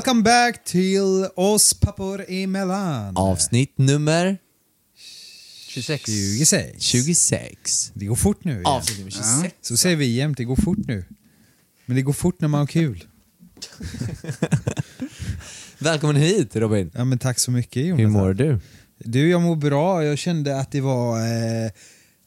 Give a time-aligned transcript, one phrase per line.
[0.00, 3.16] Welcome back till oss pappor emellan.
[3.16, 4.38] Avsnitt nummer
[5.68, 6.04] 26.
[6.04, 6.82] 26.
[6.82, 7.92] 26.
[7.94, 8.52] Det går fort nu.
[8.52, 8.66] igen.
[8.66, 9.54] Avsnitt nummer 26.
[9.60, 11.04] Så säger vi jämt, det går fort nu.
[11.86, 13.04] Men det går fort när man har kul.
[15.78, 16.90] Välkommen hit Robin.
[16.94, 18.14] Ja men tack så mycket Jonathan.
[18.14, 18.60] Hur mår du?
[18.98, 20.04] Du, jag mår bra.
[20.04, 21.18] Jag kände att det var...
[21.18, 21.70] Eh,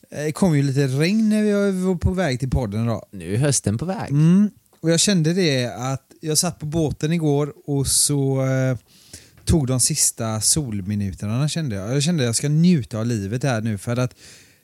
[0.10, 3.04] det kom ju lite regn när vi var på väg till podden då.
[3.12, 4.12] Nu är hösten på väg.
[4.12, 4.50] Mm.
[4.84, 8.78] Och jag kände det att jag satt på båten igår och så eh,
[9.46, 11.96] tog de sista solminuterna kände jag.
[11.96, 14.16] Jag kände att jag ska njuta av livet här nu för att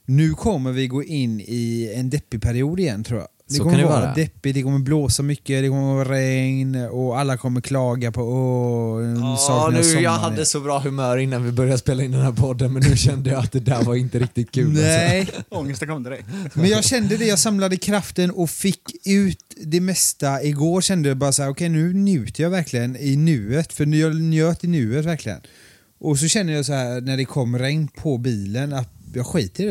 [0.06, 3.28] nu kommer vi gå in i en deppig period igen tror jag.
[3.50, 4.14] Det Så kommer kan det vara vara.
[4.14, 9.02] deppigt, det kommer blåsa mycket, det kommer vara regn och alla kommer klaga på åh,
[9.48, 12.32] Ja, nu, jag igen." hade så bra humör innan vi började spela in den här
[12.32, 14.68] podden men nu kände jag att det där var inte riktigt kul.
[14.68, 14.82] alltså.
[14.82, 16.26] Nej, Ångesten kom direkt.
[16.54, 20.82] Men jag kände det, jag samlade kraften och fick ut det mesta igår.
[20.82, 24.64] Kände jag bara så här, okej nu njuter jag verkligen i nuet, för jag njöt
[24.64, 25.40] i nuet verkligen.
[26.00, 29.64] Och så känner jag så här när det kom regn på bilen att jag skiter
[29.64, 29.68] i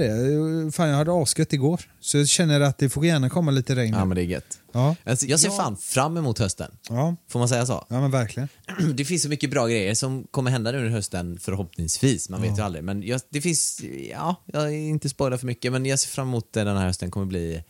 [0.67, 0.73] det.
[0.73, 1.81] Fan jag hade asgött igår.
[2.01, 4.59] Så jag känner att det får gärna komma lite regn Ja men det är gött.
[4.73, 6.71] Ja, Alltså, jag ser fan fram emot hösten.
[6.89, 7.87] ja, Får man säga så?
[7.89, 8.49] ja men verkligen.
[8.95, 12.29] Det finns så mycket bra grejer som kommer hända nu under hösten förhoppningsvis.
[12.29, 12.85] Man vet ju aldrig.
[12.85, 16.29] Men jag, det finns, ja, jag är inte spoilar för mycket men jag ser fram
[16.29, 17.63] emot det den här hösten kommer bli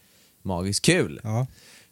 [0.44, 1.20] magiskt kul.
[1.22, 1.46] Ja.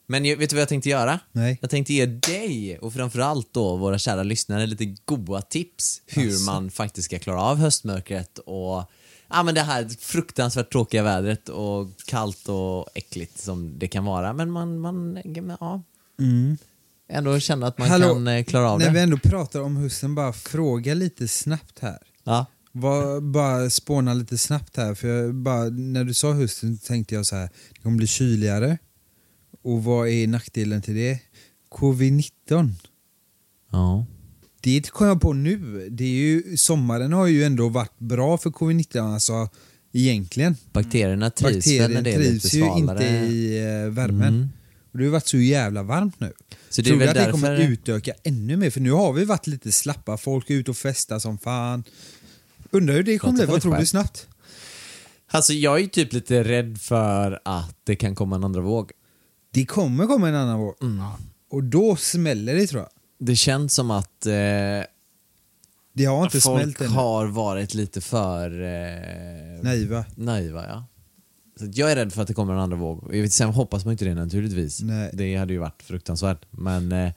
[0.09, 1.21] Men vet du vad jag tänkte göra?
[1.33, 1.59] Nej.
[1.61, 6.45] Jag tänkte ge dig och framförallt då våra kära lyssnare lite goda tips hur Asså.
[6.45, 8.91] man faktiskt ska klara av höstmörkret och
[9.31, 14.33] ja, men det här fruktansvärt tråkiga vädret och kallt och äckligt som det kan vara.
[14.33, 15.23] Men man, man
[15.61, 15.83] ja,
[17.09, 19.01] ändå känna att man Hallå, kan eh, klara av När vi det.
[19.01, 21.99] ändå pratar om hösten, bara fråga lite snabbt här.
[22.25, 22.47] Ja.
[22.73, 27.27] Var, bara spåna lite snabbt här, för jag bara, när du sa hösten tänkte jag
[27.27, 28.79] så här, det kommer bli kyligare.
[29.63, 31.21] Och vad är nackdelen till det?
[31.71, 32.73] Covid-19.
[33.73, 34.07] ja.
[34.67, 35.89] Det kom jag på nu.
[35.91, 39.49] Det är ju, sommaren har ju ändå varit bra för covid-19, alltså
[39.93, 40.57] egentligen.
[40.73, 43.07] Bakterierna trivs väl när det är lite trivs ju svalare.
[43.07, 44.29] inte i eh, värmen.
[44.29, 44.49] Mm.
[44.93, 46.33] Och det har ju varit så jävla varmt nu.
[46.69, 48.71] Så det Tror du att det kommer utöka ännu mer?
[48.71, 51.85] För nu har vi varit lite slappa, folk är ute och festar som fan.
[52.71, 54.27] Undrar hur det kommer bli, vad tror du snabbt?
[55.31, 58.93] Alltså jag är ju typ lite rädd för att det kan komma en andra våg.
[59.51, 60.75] Det kommer komma en annan våg.
[60.83, 61.05] Mm.
[61.51, 62.91] Och då smäller det tror jag.
[63.19, 64.33] Det känns som att eh,
[65.93, 70.05] Det har inte folk har varit lite för eh, Naiva.
[70.15, 70.65] naiva.
[70.69, 70.87] Ja.
[71.59, 73.05] Så jag är rädd för att det kommer en andra våg.
[73.05, 74.81] Och jag vet, sen hoppas man inte det naturligtvis.
[74.83, 75.11] Nej.
[75.13, 76.45] Det hade ju varit fruktansvärt.
[76.51, 77.13] Men, eh,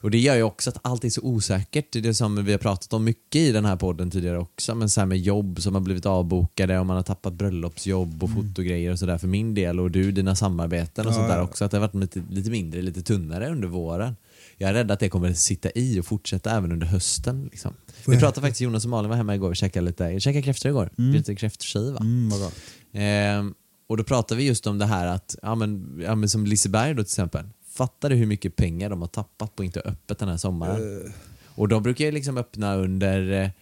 [0.00, 1.92] och det gör ju också att allt är så osäkert.
[1.92, 4.74] Det är det som vi har pratat om mycket i den här podden tidigare också.
[4.74, 8.30] Men så här med jobb som har blivit avbokade och man har tappat bröllopsjobb och
[8.30, 9.80] fotogrejer och sådär för min del.
[9.80, 11.64] Och du, dina samarbeten och Ja, sånt där också.
[11.64, 14.16] Att det har varit lite, lite mindre, lite tunnare under våren.
[14.62, 17.48] Jag är rädd att det kommer sitta i och fortsätta även under hösten.
[17.52, 17.74] Liksom.
[18.06, 20.70] Vi pratade faktiskt, Jonas och Malin var hemma igår och käkade lite, jag käkade kräftor
[20.70, 20.90] igår.
[20.96, 21.98] Lite kräftskiva.
[21.98, 22.54] Mm, vad gott.
[22.92, 23.54] Ehm,
[23.86, 26.94] och då pratade vi just om det här att, ja men, ja, men som Liseberg
[26.94, 27.44] då till exempel.
[27.68, 30.36] Fattar du hur mycket pengar de har tappat på att inte ha öppet den här
[30.36, 31.12] sommaren?
[31.46, 33.52] Och de brukar ju liksom öppna under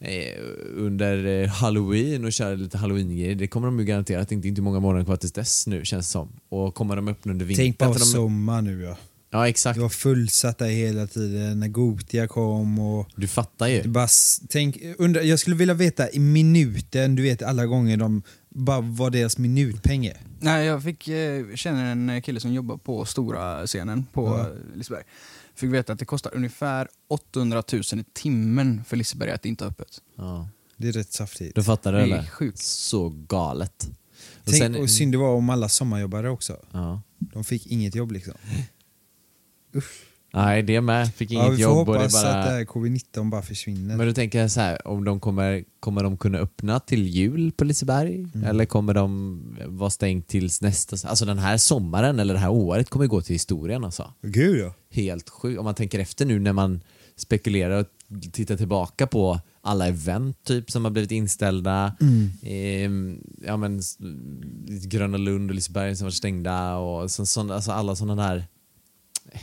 [0.00, 0.32] eh,
[0.76, 3.34] under eh, halloween och köra lite halloween-grejer.
[3.34, 6.12] Det kommer de ju garanterat inte, inte många månader kvar tills dess nu känns det
[6.12, 6.28] som.
[6.48, 7.64] Och kommer de öppna under vintern?
[7.64, 8.96] Tänk bara de, sommar nu ja.
[9.30, 13.08] Ja exakt, Det var fullsatt där hela tiden när Gotia kom och...
[13.16, 13.82] du fattar ju.
[13.82, 14.08] Det bara,
[14.48, 19.12] tänk, undra, jag skulle vilja veta i minuten, du vet alla gånger de, bara vad
[19.12, 20.16] deras minutpeng är.
[20.40, 24.38] Nej, jag fick eh, känna en kille som jobbar på stora scenen på Ja.
[24.48, 24.54] ja.
[24.74, 25.02] Liseberg.
[25.54, 29.70] Fick veta att det kostar ungefär 800 000 i timmen för Liseberg att inte ha
[29.70, 30.00] öppet.
[30.16, 30.48] Ja.
[30.76, 31.54] Det är rätt saftigt.
[31.54, 32.26] Du fattar det Det är eller?
[32.26, 32.58] sjukt.
[32.58, 33.88] Så galet.
[34.38, 36.56] Och Tänk, sen- och synd det var om alla sommarjobbare också.
[36.72, 37.02] Ja.
[37.18, 38.34] De fick inget jobb liksom.
[40.32, 41.14] Nej, det med.
[41.14, 42.34] Fick inget Ja, vi får jobb hoppas bara...
[42.34, 43.96] att det här covid-19 bara försvinner.
[43.96, 47.52] Men då tänker jag så här, om de kommer, kommer de kunna öppna till jul
[47.52, 48.14] på Liseberg?
[48.34, 48.44] Mm.
[48.44, 51.08] Eller kommer de vara stängt tills nästa...
[51.08, 54.14] Alltså den här sommaren eller det här året kommer gå till historien alltså.
[54.22, 54.74] Gud ja.
[54.90, 55.58] Helt sjukt.
[55.58, 56.80] Om man tänker efter nu när man
[57.16, 57.86] spekulerar och
[58.32, 61.96] titta tillbaka på alla event typ som har blivit inställda.
[62.00, 62.30] Mm.
[62.42, 63.80] Ehm, ja, men,
[64.82, 68.46] Gröna Lund och Liseberg som var stängda och så, så, alltså alla sådana där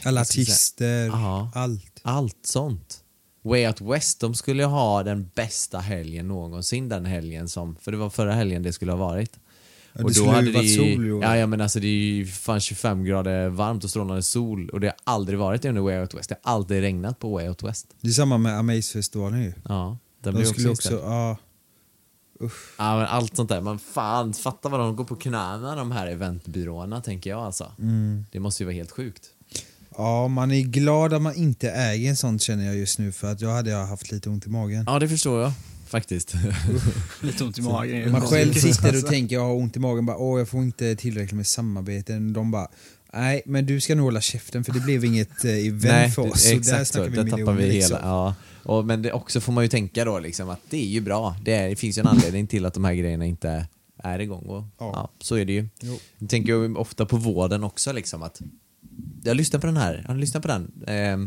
[0.04, 1.12] Alla artister,
[1.54, 2.00] allt.
[2.04, 3.02] allt sånt.
[3.42, 7.98] Way Out West, de skulle ha den bästa helgen någonsin den helgen som, för det
[7.98, 9.40] var förra helgen det skulle ha varit.
[9.94, 13.04] Ja, det skulle ju varit sol ja, ja men alltså det är ju fan 25
[13.04, 16.30] grader varmt och strålande sol och det har aldrig varit det under Way Out West.
[16.30, 17.96] Det har aldrig regnat på Way Out West.
[18.02, 19.54] Det är samma med Amaze-festivalen ju.
[19.70, 21.38] Ja, den De blir skulle också, också, ja.
[22.78, 26.08] Ja men allt sånt där, man fan fatta vad de går på knäna de här
[26.08, 27.72] eventbyråerna tänker jag alltså.
[27.80, 28.26] Mm.
[28.32, 29.35] Det måste ju vara helt sjukt.
[29.98, 33.32] Ja, man är glad att man inte äger en sån känner jag just nu för
[33.32, 34.84] att då hade jag haft lite ont i magen.
[34.88, 35.52] Ja det förstår jag
[35.88, 36.34] faktiskt.
[37.22, 38.12] Lite ont i magen.
[38.12, 40.96] Man själv sitter och tänker jag har ont i magen, bara, åh jag får inte
[40.96, 42.34] tillräckligt med samarbeten.
[42.34, 42.68] De bara,
[43.14, 46.42] nej men du ska nog hålla käften för det blev inget eh, event för oss.
[46.44, 46.94] Så där exakt så.
[46.94, 47.74] snackar vi Där tappar vi hela.
[47.74, 47.98] liksom.
[48.02, 48.36] Ja.
[48.64, 51.36] Och, men det också får man ju tänka då liksom att det är ju bra.
[51.44, 53.68] Det, är, det finns ju en anledning till att de här grejerna inte
[54.04, 54.46] är igång.
[54.46, 54.92] Och, ja.
[54.94, 55.12] Ja.
[55.22, 55.68] så är det ju.
[55.82, 56.00] Jo.
[56.18, 58.42] Jag tänker ofta på vården också liksom att
[59.24, 60.72] jag lyssnar på den här, har ni lyssnat på den?
[60.88, 61.18] Eh,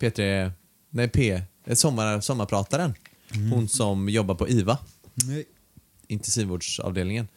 [0.00, 0.50] P3,
[0.90, 2.94] nej P, eh, sommar, sommarprataren.
[3.34, 3.52] Mm.
[3.52, 4.78] Hon som jobbar på IVA,
[5.14, 5.44] Nej.
[6.08, 7.28] intensivvårdsavdelningen.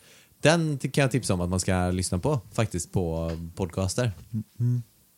[0.41, 4.11] Den kan jag tipsa om att man ska lyssna på faktiskt på podcaster.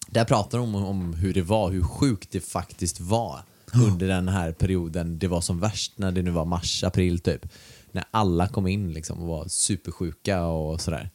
[0.07, 3.41] Där pratar de om, om hur det var, hur sjukt det faktiskt var
[3.73, 7.45] under den här perioden det var som värst, när det nu var mars, april typ.
[7.91, 11.09] När alla kom in liksom och var supersjuka och sådär.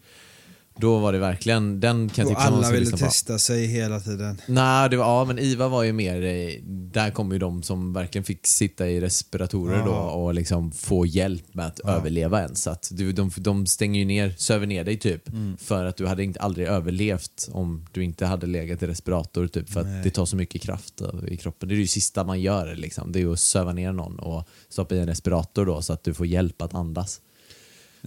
[0.77, 2.97] Då var det verkligen, den kan jag tipsa att man alla ville på.
[2.97, 4.41] testa sig hela tiden.
[4.49, 7.93] Nej, det var, ja men IVA var ju mer, eh, där kom ju de som
[7.93, 9.85] verkligen fick sitta i respiratorer Ja.
[9.85, 12.63] då och liksom få hjälp med att överleva ens.
[12.63, 15.29] Så att du, de, de stänger ju ner, söver ner dig typ.
[15.29, 15.57] Mm.
[15.57, 19.71] För att du hade inte, aldrig överlevt om du inte hade legat i respirator typ.
[19.71, 20.01] För att Nej.
[20.05, 21.69] det tar så mycket kraft i kroppen.
[21.69, 23.13] Det är det sista man gör liksom.
[23.13, 26.05] Det är ju att söva ner någon och stoppa i en respirator då så att
[26.05, 27.21] du får hjälp att andas.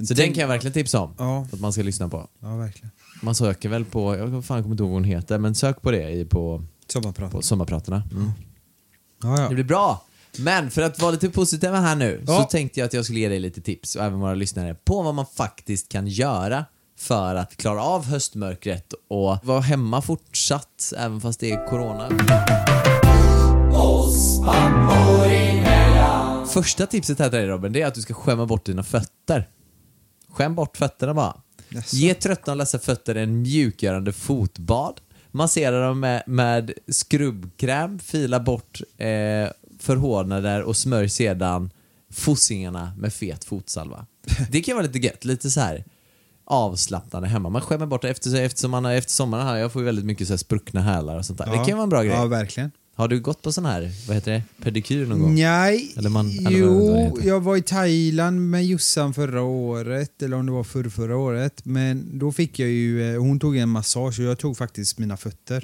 [0.06, 1.14] Så den kan jag verkligen tipsa om.
[1.18, 1.48] Ja.
[1.54, 2.28] Att man ska lyssna på.
[2.40, 2.92] Ja, verkligen.
[3.22, 5.92] Man söker väl på, jag fan kommer inte ihåg vad hon heter, men sök på
[5.92, 7.32] det i, på, Sommarprat.
[7.32, 8.04] på sommarpratarna.
[8.12, 8.32] Mm.
[9.24, 9.50] Ja, Det ja.
[9.50, 10.04] blir bra!
[10.40, 12.38] Men för att vara lite positiva här nu Ja.
[12.38, 15.02] så tänkte jag att jag skulle ge dig lite tips och även våra lyssnare på
[15.02, 16.66] vad man faktiskt kan göra
[17.00, 22.10] för att klara av höstmörkret och vara hemma fortsatt även fast det är corona.
[26.48, 29.48] Första tipset här till dig Robin, det är att du ska skämma bort dina fötter.
[30.30, 31.42] Skäm bort fötterna bara.
[31.70, 31.96] Jaså?
[31.96, 35.02] Ge trötta och ledsa fötter en mjukgörande fotbad.
[35.32, 39.08] Massera dem med, med skrubbkräm, fila bort eh,
[39.80, 41.70] förhårdnader och smörj sedan
[42.12, 44.06] fossingarna med fet fotsalva.
[44.52, 45.86] Det kan vara lite gött, lite så här
[46.46, 47.50] avslappnande hemma.
[47.50, 50.06] Man skämmer bort det efter, eftersom man har, efter sommaren här, jag får ju väldigt
[50.06, 51.46] mycket så här spruckna hälar och sånt där.
[51.46, 52.14] Det kan ju vara en bra grej.
[52.14, 52.72] Ja, verkligen.
[52.98, 55.36] Har du gått på sån här, vad heter det, pedikyr någon gång?
[55.36, 60.46] Nej, Eller man- eller jo, jag var i Thailand med Jossan förra året, eller om
[60.46, 61.66] det var förra, förra året.
[61.66, 65.18] Men då fick jag ju, eh, hon tog en massage och jag tog faktiskt mina
[65.18, 65.64] fötter.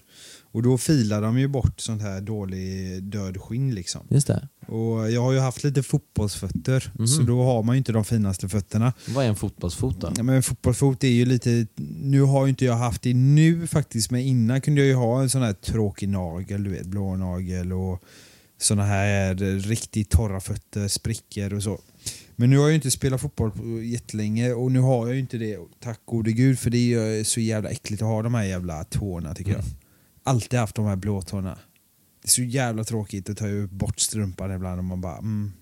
[0.54, 4.02] Och då filade de ju bort sånt här dålig död skinn liksom.
[4.10, 4.48] Just det.
[4.68, 7.08] Och jag har ju haft lite fotbollsfötter, Mhm.
[7.08, 8.94] så då har man ju inte de finaste fötterna.
[9.16, 10.12] Vad är en fotbollsfot då?
[10.18, 11.68] Ja, men fotbollsfot är ju lite,
[12.02, 15.22] nu har ju inte jag haft det nu faktiskt, men innan kunde jag ju ha
[15.22, 18.04] en sån här tråkig nagel, du vet, blå nagel och
[18.62, 21.80] såna här riktigt torra fötter, sprickor och så.
[22.36, 25.20] Men nu har jag ju inte spelat fotboll på jättelänge och nu har jag ju
[25.20, 28.44] inte det, tack gode gud, för det är så jävla äckligt att ha de här
[28.44, 29.64] jävla tårna tycker jag.
[30.24, 31.58] Alltid haft de här blåtårna.
[32.22, 35.54] Det är så jävla tråkigt att ta bort strumpan ibland och man bara mm,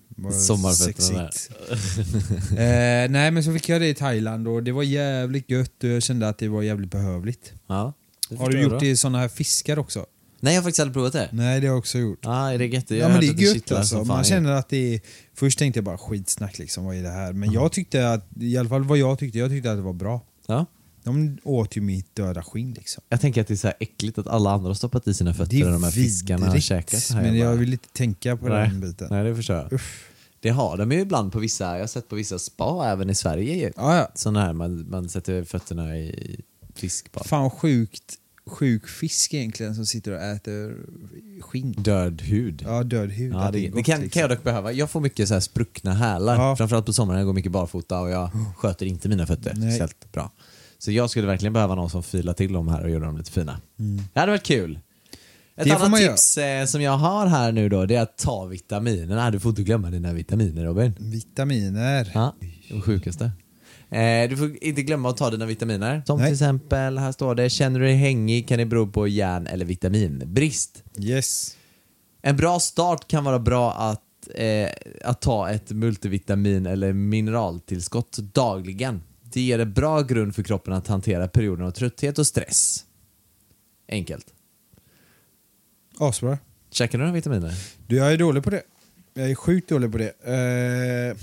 [0.74, 1.50] sexigt.
[2.50, 2.56] eh,
[3.10, 6.02] nej men så fick jag det i Thailand och det var jävligt gött och jag
[6.02, 7.52] kände att det var jävligt behövligt.
[7.66, 7.92] Ja.
[8.28, 8.78] det Har du gjort då.
[8.78, 10.06] det i såna här fiskar också?
[10.40, 11.28] Nej, jag har faktiskt aldrig provat det.
[11.32, 12.18] Nej det har jag också gjort.
[12.22, 12.90] Ja, är det gött?
[12.90, 14.04] Jag Ja men det är gött kittlar alltså.
[14.04, 15.00] Man känner att det är...
[15.34, 17.32] Först tänkte jag bara skitsnack liksom, vad är det här?
[17.32, 19.92] Men jag tyckte att, i alla fall vad jag tyckte, jag tyckte att det var
[19.92, 20.20] bra.
[20.46, 20.66] Ja.
[21.04, 23.02] De åt ju mitt döda skinn liksom.
[23.08, 25.34] Jag tänker att det är så här äckligt att alla andra har stoppat i sina
[25.34, 27.10] fötter Det och är de här fiskarna har käkat.
[27.10, 27.22] här.
[27.22, 28.68] men jag bara- vill inte tänka på Nej.
[28.68, 29.08] den biten.
[29.10, 29.80] Nej, det förstår jag.
[30.40, 33.14] Det har de ju ibland på vissa, jag har sett på vissa spa även i
[33.14, 33.72] Sverige ju.
[33.76, 34.10] Ja, ja.
[34.14, 36.40] Sådana här, man, man sätter fötterna i
[36.74, 37.26] fiskbad.
[37.26, 38.14] Fan sjukt,
[38.46, 40.76] sjuk fisk egentligen som sitter och äter
[41.40, 41.72] skinn.
[41.72, 42.62] Död hud.
[42.66, 43.32] Ja, död hud.
[43.34, 44.08] Ja, det, det kan, liksom.
[44.08, 44.72] kan jag dock behöva.
[44.72, 46.34] Jag får mycket så här spruckna hälar.
[46.36, 46.56] Ja.
[46.56, 49.70] Framförallt på sommaren, jag går mycket barfota och jag sköter inte mina fötter Nej.
[49.70, 50.32] speciellt bra.
[50.84, 53.30] Så jag skulle verkligen behöva någon som filar till dem här och gör dem lite
[53.30, 53.60] fina.
[54.14, 54.78] Det hade varit kul.
[55.56, 56.12] Ett Det annat man göra.
[56.12, 59.30] tips eh, som jag har här nu då, det är att ta vitaminerna.
[59.30, 60.94] Du får inte glömma dina vitaminer Robin.
[60.98, 62.10] Vitaminer.
[62.14, 62.34] Ja,
[62.70, 63.24] det sjukaste.
[63.90, 66.02] Eh, du får inte glömma att ta dina vitaminer.
[66.06, 66.26] Som Nej.
[66.26, 69.64] till exempel, här står det, känner du dig hängig kan det bero på järn eller
[69.64, 70.82] vitaminbrist.
[70.98, 71.56] Yes.
[72.22, 74.00] En bra start kan vara bra att,
[74.34, 74.68] eh,
[75.04, 79.00] att ta ett multivitamin eller mineraltillskott dagligen.
[79.32, 82.84] Det ger en bra grund för kroppen att hantera perioder av trötthet och stress.
[83.88, 84.26] Enkelt.
[85.98, 86.38] Asbra.
[86.70, 87.52] Käkar du några vitaminer?
[87.86, 88.62] Du, jag är dålig på det.
[89.14, 90.12] Jag är sjukt dålig på det.
[90.24, 91.16] Eh,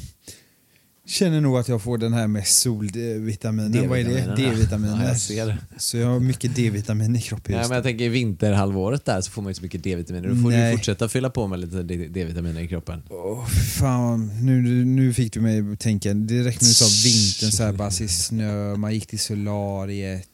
[1.10, 3.90] känner nog att jag får den här med solvitaminen.
[3.90, 4.36] Vad är det?
[4.36, 5.16] D-vitaminer.
[5.30, 5.56] Ja, jag.
[5.78, 9.32] Så jag har mycket D-vitamin i kroppen just men jag tänker i vinterhalvåret där så
[9.32, 10.30] får man ju så mycket D-vitaminer.
[10.30, 10.72] Då får Nej.
[10.72, 13.04] du fortsätta fylla på med lite D-vitaminer i kroppen.
[13.10, 13.48] Åh,
[13.80, 16.14] fan, nu, nu fick du mig att tänka.
[16.14, 20.28] Direkt när du sa vintern så här, bara se snö, man gick till solariet.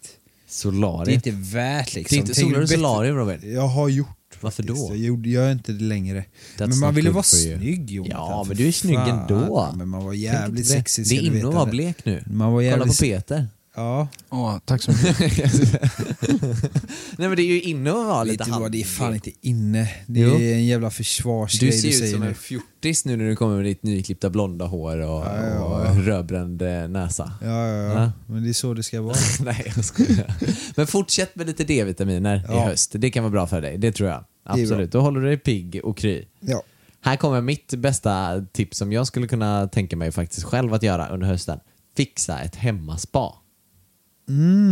[0.45, 1.25] Det är Solariet.
[1.25, 2.27] inte värt liksom.
[2.27, 3.53] solar du solarium Robin.
[3.53, 4.87] Jag har gjort Varför faktiskt.
[4.89, 4.93] då?
[4.95, 6.25] Jag gjorde- jag gör inte det längre.
[6.57, 8.19] That's men man ville vara snygg Jonathan.
[8.29, 9.19] Ja, men du är snygg fan.
[9.19, 9.73] ändå.
[9.77, 12.23] Men man var jävligt sexig Det är inne att vara blek nu.
[12.27, 12.99] Man var Kolla på jävligt...
[12.99, 13.47] Peter.
[13.75, 15.53] Ja, Åh, tack så mycket.
[17.17, 19.13] Nej men det är ju inne att vara vet lite du vad, det är fan
[19.15, 19.89] inte inne.
[20.07, 20.35] Det Jo.
[20.35, 22.27] är en jävla försvarsgrej Du du, ser ut säger som nu.
[22.27, 25.89] en fjortis nu när du kommer med ditt nyklippta blonda hår och, Ja, ja, ja.
[25.91, 27.31] och rödbränd eh, näsa.
[27.41, 27.93] Ja, ja, ja.
[28.03, 28.11] Ja.
[28.27, 29.15] Men det är så det ska vara.
[29.43, 30.33] Nej, jag skojar.
[30.75, 32.65] Men fortsätt med lite D-vitaminer i Ja.
[32.65, 32.91] höst.
[32.95, 34.19] Det kan vara bra för dig, det tror jag.
[34.19, 34.63] Det är bra.
[34.63, 36.25] Absolut, då håller du dig pigg och kry.
[36.39, 36.63] Ja.
[37.01, 41.07] Här kommer mitt bästa tips som jag skulle kunna tänka mig faktiskt själv att göra
[41.07, 41.59] under hösten.
[41.97, 43.33] Fixa ett hemmaspa.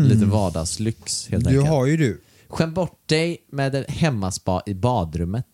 [0.09, 1.57] Lite vardagslyx helt Mm.
[1.59, 1.69] Enkelt.
[1.75, 2.21] har ju du.
[2.47, 5.45] Skäm bort dig med ett hemmaspa i badrummet.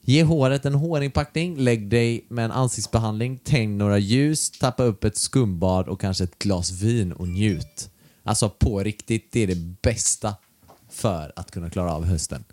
[0.00, 5.16] Ge håret en hårinpackning, lägg dig med en ansiktsbehandling, tänd några ljus, tappa upp ett
[5.16, 7.90] skumbad och kanske ett glas vin och njut.
[8.22, 10.34] Alltså på riktigt, det är det bästa
[10.90, 12.44] för att kunna klara av hösten.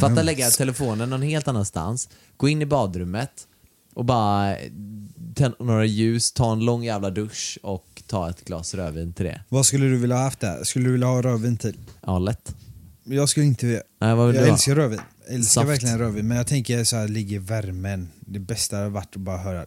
[0.00, 3.46] Fatta lägga telefonen någon helt annanstans, gå in i badrummet
[3.94, 4.56] och bara
[5.34, 9.40] tända några ljus, ta en lång jävla dusch och ta ett glas rödvin till det.
[9.48, 10.64] Vad skulle du vilja ha haft där?
[10.64, 11.76] Skulle du vilja ha rödvin till?
[12.06, 12.54] Ja, lätt.
[13.04, 13.82] Jag skulle inte vilja.
[14.00, 14.54] Nej, vad vill Jag du ha?
[14.54, 15.00] älskar rödvin.
[15.26, 15.70] Jag älskar Saft.
[15.70, 16.28] verkligen rödvin.
[16.28, 18.08] Men jag tänker så här, ligger i värmen.
[18.20, 19.66] Det bästa hade varit att bara höra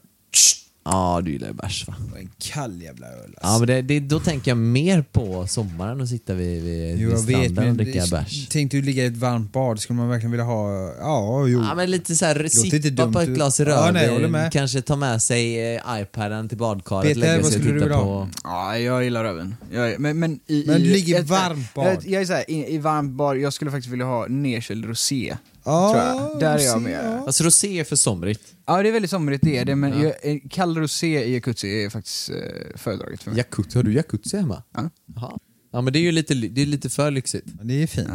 [0.92, 1.96] Ja, du gillar ju bärs va?
[2.20, 3.14] en kall jävla öl.
[3.24, 3.38] Alltså.
[3.42, 7.10] Ja, men det, det, då tänker jag mer på sommaren och sitta vid, vid, Jo,
[7.10, 8.48] vid jag vet, stranden och dricka bärs.
[8.50, 10.72] Tänk du ligga i ett varmt bad, skulle man verkligen vilja ha...
[11.00, 11.64] Ja, jo.
[11.64, 14.52] Ja, men lite så här, inte sippa på ett glas Ja, rödvin, med.
[14.52, 18.28] kanske ta med sig eh, iPaden till badkaret, Peter, lägga sig och titta på...
[18.44, 19.56] Ja, jag gillar röven.
[19.72, 21.88] Jag, men, men, i, Men i, ligg i ett- varmt bad.
[21.88, 25.38] Jag, jag är såhär, i, i varmt bad, jag skulle faktiskt vilja ha nedkyld rosé.
[25.68, 26.40] Ja, tror jag.
[26.40, 27.06] Där är jag med.
[27.06, 27.24] ja.
[27.26, 28.42] Alltså rosé är för somrigt.
[28.66, 31.84] Ja, det är väldigt somrigt det är det, men jag, en kall rosé i jacuzzi
[31.86, 32.36] är faktiskt eh,
[32.76, 33.38] föredraget för mig.
[33.38, 34.64] Jacuzzi, har du jacuzzi hemma?
[34.76, 34.90] Ja.
[35.16, 35.38] Jaha.
[35.72, 37.46] Ja men det är ju lite, det är lite för lyxigt.
[37.58, 38.08] Men Det är fint.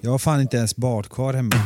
[0.00, 1.56] Jag har fan inte ens badkar hemma.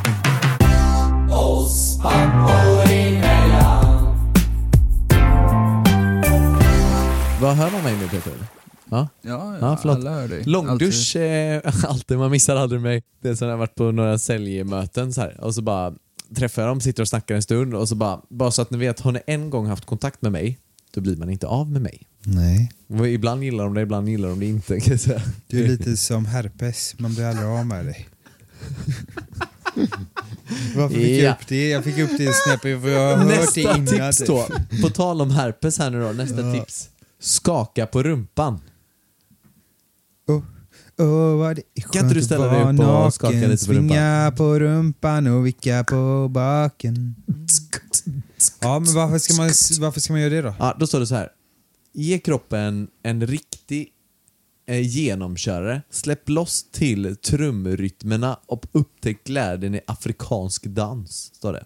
[7.40, 8.32] Vad hör man mig nu Peter?
[8.90, 9.08] Ja?
[9.22, 9.96] Ja, Ja, förlåt.
[9.96, 10.42] alla hör dig.
[10.44, 13.02] Långdusch, eh, alltid, man missar aldrig mig.
[13.22, 15.94] Det är som när jag har varit på några säljmöten så här, och så bara
[16.36, 18.78] träffar jag dem, sitter och snackar en stund och så bara, bara så att ni
[18.78, 20.58] vet, har ni en gång haft kontakt med mig,
[20.94, 22.02] då blir man inte av med mig.
[22.24, 22.72] Nej.
[22.88, 24.80] Och ibland gillar de det, ibland gillar de det inte.
[24.80, 25.22] Kan jag säga.
[25.46, 28.08] Du är lite som herpes, man blir aldrig av med dig.
[30.76, 31.24] Varför fick Ja.
[31.24, 31.68] jag upp det?
[31.68, 33.86] Jag fick upp det snäppet för jag har hört det Nästa innan.
[33.86, 34.26] tips typ.
[34.28, 34.46] då,
[34.82, 36.88] på tal om herpes här nu då, nästa tips.
[37.20, 38.60] Skaka på rumpan.
[40.98, 43.50] Oh, oh, vad det är Kan inte du ställa dig upp och naken, skaka lite
[43.50, 47.14] på Svinga på rumpan och vicka på baken.
[48.60, 49.50] Ja, men varför ska man,
[49.80, 50.54] varför ska man göra det då?
[50.58, 51.28] Ja, då står det så här.
[51.92, 53.88] Ge kroppen en riktig
[54.66, 55.82] eh, genomkörare.
[55.90, 61.64] Släpp loss till trumrytmerna och upptäck glädjen i afrikansk dans, står det.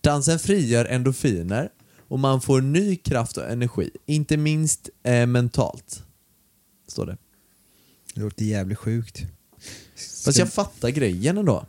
[0.00, 1.68] Dansen frigör endorfiner
[2.08, 6.02] och man får ny kraft och energi, inte minst eh, mentalt.
[6.88, 7.16] Står det.
[8.18, 9.22] Det låter jävligt sjukt.
[10.24, 11.66] Fast jag fattar grejen ändå.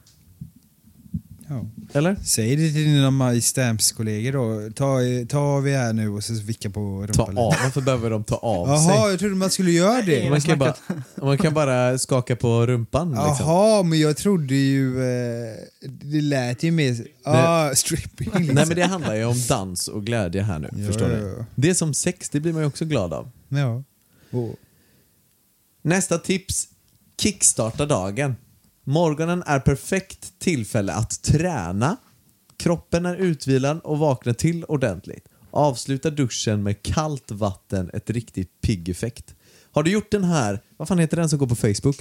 [1.48, 1.66] Ja.
[1.94, 2.16] Eller?
[2.24, 4.72] Säg det till dina Stamps-kollegor då.
[4.74, 7.36] Ta, ta av er här nu och så vicka på rumpan.
[7.36, 9.12] Ta av, varför behöver de ta av Jaha, sig?
[9.12, 10.30] jag trodde man skulle göra det.
[10.30, 10.76] Man kan, bara,
[11.16, 13.36] man kan bara skaka på rumpan liksom.
[13.40, 15.04] Jaha, men jag trodde ju...
[15.04, 17.08] Eh, det lät ju mer...
[17.24, 18.56] Ah, stripping liksom.
[18.56, 21.36] Nej men det handlar ju om dans och glädje här nu, Ja, förstår ja, du?
[21.38, 21.46] ja.
[21.56, 23.32] Det är som sex, det blir man ju också glad av.
[23.50, 23.84] Ja.
[24.32, 24.56] Och,
[25.82, 26.68] Nästa tips,
[27.22, 28.36] kickstarta dagen.
[28.84, 31.98] Morgonen är perfekt tillfälle att träna.
[32.58, 35.26] Kroppen är utvilad och vaknar till ordentligt.
[35.52, 39.36] Avsluta duschen med kallt vatten, ett riktigt pigg-effekt.
[39.72, 41.98] Har du gjort den här, vad fan heter den som går på Facebook?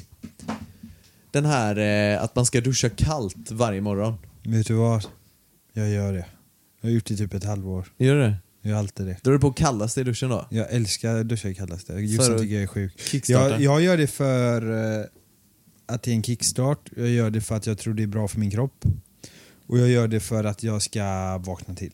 [1.31, 4.15] Den här eh, att man ska duscha kallt varje morgon.
[4.45, 5.07] vet du vad?
[5.73, 6.27] Jag gör det.
[6.81, 7.93] Jag har gjort det i typ ett halvår.
[7.99, 8.37] Gör du det?
[8.63, 9.17] Jag gör alltid det.
[9.23, 10.47] Då är du på kallaste i duschen då?
[10.51, 11.93] Jag älskar duscha kallaste.
[11.93, 13.29] För Jossan att tycker jag är sjuk.
[13.29, 15.05] Jag, jag gör det för eh,
[15.87, 16.91] att det är en kickstart.
[16.97, 18.85] Jag gör det för att jag tror det är bra för min kropp.
[19.67, 21.93] Och jag gör det för att jag ska vakna till.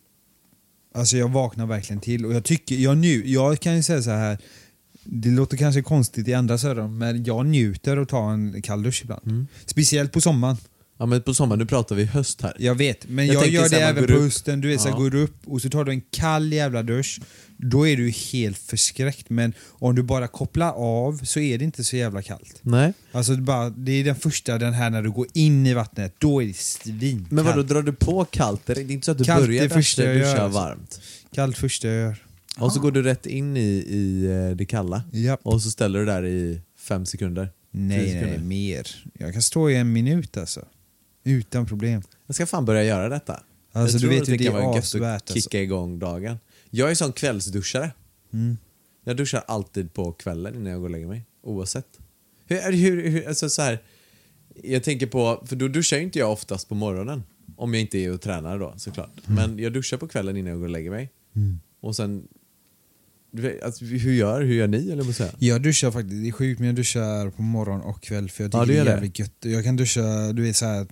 [0.95, 4.11] Alltså jag vaknar verkligen till och jag tycker, jag nu, jag kan ju säga så
[4.11, 4.39] här.
[5.05, 9.03] Det låter kanske konstigt i andra öron, men jag njuter att ta en kall dusch
[9.03, 9.27] ibland.
[9.27, 9.47] Mm.
[9.67, 10.57] Speciellt på sommaren.
[10.99, 12.57] Ja men på sommaren, nu pratar vi höst här.
[12.59, 14.21] Jag vet, men Jag jag, gör det även på upp.
[14.21, 14.61] hösten.
[14.61, 17.21] Du vet, så här, går upp och så tar du en kall jävla dusch.
[17.57, 19.31] Då är du helt förskräckt.
[19.31, 22.59] Men om du bara kopplar av så är det inte så jävla kallt.
[22.63, 22.93] Nej.
[23.13, 26.15] Alltså det, bara, det är den första, den här när du går in i vattnet.
[26.19, 27.31] Då är det svinkallt.
[27.31, 28.67] Men vadå, drar du på kallt?
[28.67, 31.01] Det är inte så att du Kallt börjar första duscha, jag gör, varmt.
[31.35, 32.17] Kallt första jag gör.
[32.59, 35.03] Och så går du rätt in i, i eh, det kalla.
[35.13, 35.41] Japp.
[35.43, 37.51] Och så ställer du där i fem sekunder.
[37.71, 38.87] Nej, nej, mer.
[39.19, 40.65] Jag kan stå i en minut alltså.
[41.25, 42.03] Utan problem.
[42.27, 43.43] Jag ska fan börja göra detta.
[43.73, 45.35] Alltså, jag du tror vet att det kan vara gött att alltså.
[45.35, 46.37] kicka igång dagen.
[46.71, 47.91] Jag är sån kvällsduschare.
[48.33, 48.57] Mm.
[49.05, 51.25] Jag duschar alltid på kvällen innan jag går och lägger mig.
[51.43, 51.87] Oavsett.
[52.47, 53.83] Hur, hur, hur, alltså så här,
[54.63, 57.23] jag tänker på, för då duschar ju inte jag oftast på morgonen.
[57.57, 59.11] Om jag inte är och tränar då såklart.
[59.27, 61.11] Men jag duschar på kvällen innan jag går och lägger mig.
[61.81, 62.34] Och sen, du
[63.43, 65.31] vet, alltså, hur gör, hur gör ni eller vad säga?
[65.39, 68.53] Jag duschar faktiskt, det är sjukt men jag duschar på morgon och kväll för jag
[68.53, 68.91] tycker Ja, det är det.
[68.91, 69.33] jävligt gött.
[69.41, 70.87] Jag kan duscha, du vet såhär,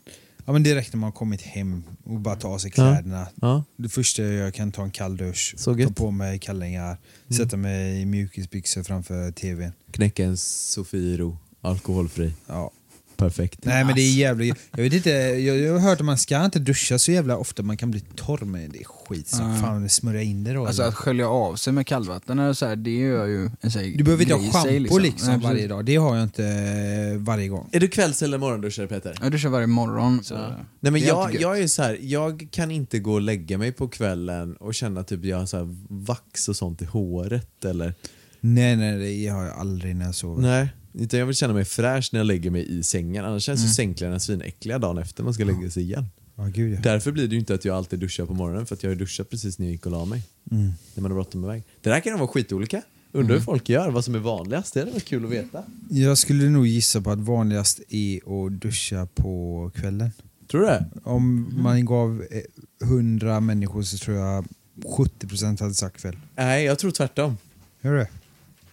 [0.47, 3.27] ja men direkt när man har kommit hem och bara ta av sig kläderna.
[3.41, 3.65] Ja.
[3.77, 6.97] Det första jag gör kan ta en kall dusch, Så ta på mig kallingar,
[7.29, 9.73] sätta mig i mjukisbyxor framför tvn.
[9.91, 12.33] Knäcka en Sofiero, alkoholfri.
[12.47, 12.71] Ja.
[13.17, 13.59] Perfekt.
[13.65, 14.57] Nej men det är jävligt.
[14.77, 17.63] Jag vet inte, jag, jag har hört att man ska inte duscha så jävla ofta,
[17.63, 19.57] man kan bli torr men det är skit som Ja.
[19.61, 20.67] fan, smörja in det då.
[20.67, 20.89] Alltså eller?
[20.89, 23.95] att skölja av sig med kallvatten, eller så här, det gör ju en så här
[23.97, 25.45] du behöver inte ha schampo liksom, Nej, precis.
[25.45, 27.69] varje dag, det har jag inte eh, varje gång.
[27.73, 29.19] Är du kvälls eller morgonduschare Peter?
[29.23, 30.25] Jag duschar varje morgon.
[30.25, 30.35] Så.
[30.81, 33.89] Nej men jag, jag är så här, jag kan inte gå och lägga mig på
[33.89, 37.95] kvällen och känna typ jag har så här vax och sånt i håret eller
[38.41, 40.43] Nej nej det har jag aldrig när jag sover.
[40.43, 43.25] Nej, utan jag vill känna mig fräsch när jag lägger mig i sängen.
[43.25, 46.07] Annars känns ju sängkläderna svinäckliga dagen efter man ska lägga sig igen.
[46.37, 46.81] Ja, gud ja.
[46.83, 48.95] Därför blir det ju inte att jag alltid duschar på morgonen för att jag har
[48.95, 50.23] duschat precis när jag gick och la mig.
[50.51, 50.71] Mm.
[50.95, 51.63] När man har bråttom iväg.
[51.81, 52.83] Det där kan vara skitolika.
[53.13, 54.75] Undrar hur folk gör, vad som är vanligast.
[54.75, 55.63] Det hade varit kul att veta.
[55.91, 60.11] Jag skulle nog gissa på att vanligast är att duscha på kvällen.
[60.51, 60.87] Tror du det?
[61.05, 66.17] Om man gav eh, 100 människor så tror jag 70% hade sagt kväll.
[66.37, 67.37] Nej, jag tror tvärtom.
[67.83, 68.09] Gör det?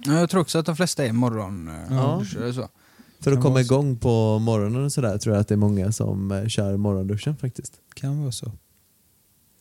[0.06, 2.18] Ja, Jag tror också att de flesta är morgon Ja.
[2.20, 2.70] duschare, så.
[3.20, 6.32] För att komma igång på morgonen och sådär tror jag att det är många som
[6.32, 7.74] eh, kör morgonduschen faktiskt.
[7.94, 8.52] Kan vara så.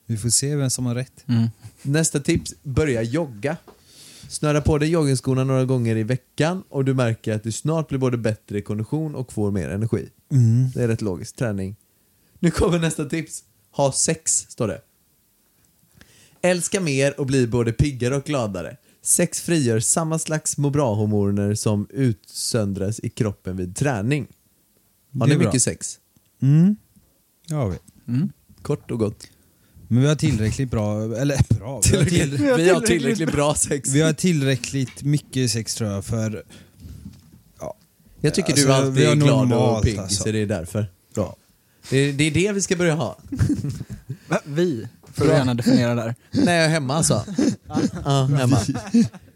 [0.07, 1.24] Vi får se vem som har rätt.
[1.27, 1.48] Mm.
[1.83, 3.57] Nästa tips, börja jogga.
[4.29, 7.98] Snöra på dig joggingskorna några gånger i veckan och du märker att du snart blir
[7.98, 10.09] både bättre i kondition och får mer energi.
[10.33, 10.70] Mm.
[10.74, 11.37] Det är rätt logiskt.
[11.37, 11.77] Träning.
[12.38, 13.44] Nu kommer nästa tips.
[13.70, 14.81] Ha sex, står det.
[16.42, 18.77] Älska mer och bli både piggare och gladare.
[19.03, 24.27] Sex frigör samma slags må bra-hormoner som utsöndras i kroppen vid träning.
[25.13, 25.49] Har Det ni är bra.
[25.49, 25.99] mycket sex?
[26.43, 26.77] Mm.
[27.47, 27.79] Ja, vi.
[28.13, 28.29] Mm.
[28.63, 29.27] Kort och gott.
[29.89, 33.89] Men vi har tillräckligt bra, eller bra, vi har, till, Vi har tillräckligt bra sex.
[33.89, 36.43] vi har tillräckligt mycket sex tror jag för...
[37.61, 37.75] Ja.
[38.21, 40.23] Jag tycker Alltså, du alltid vi har är glad och normalt, pigg, alltså.
[40.23, 40.87] så det är därför.
[41.15, 41.37] Bra.
[41.91, 43.19] Det är, det är det vi ska börja ha.
[44.29, 44.41] Va?
[44.45, 44.89] Vi?
[45.18, 46.14] Får du gärna definiera där.
[46.31, 47.24] När jag är hemma alltså.
[48.04, 48.61] ja, hemma.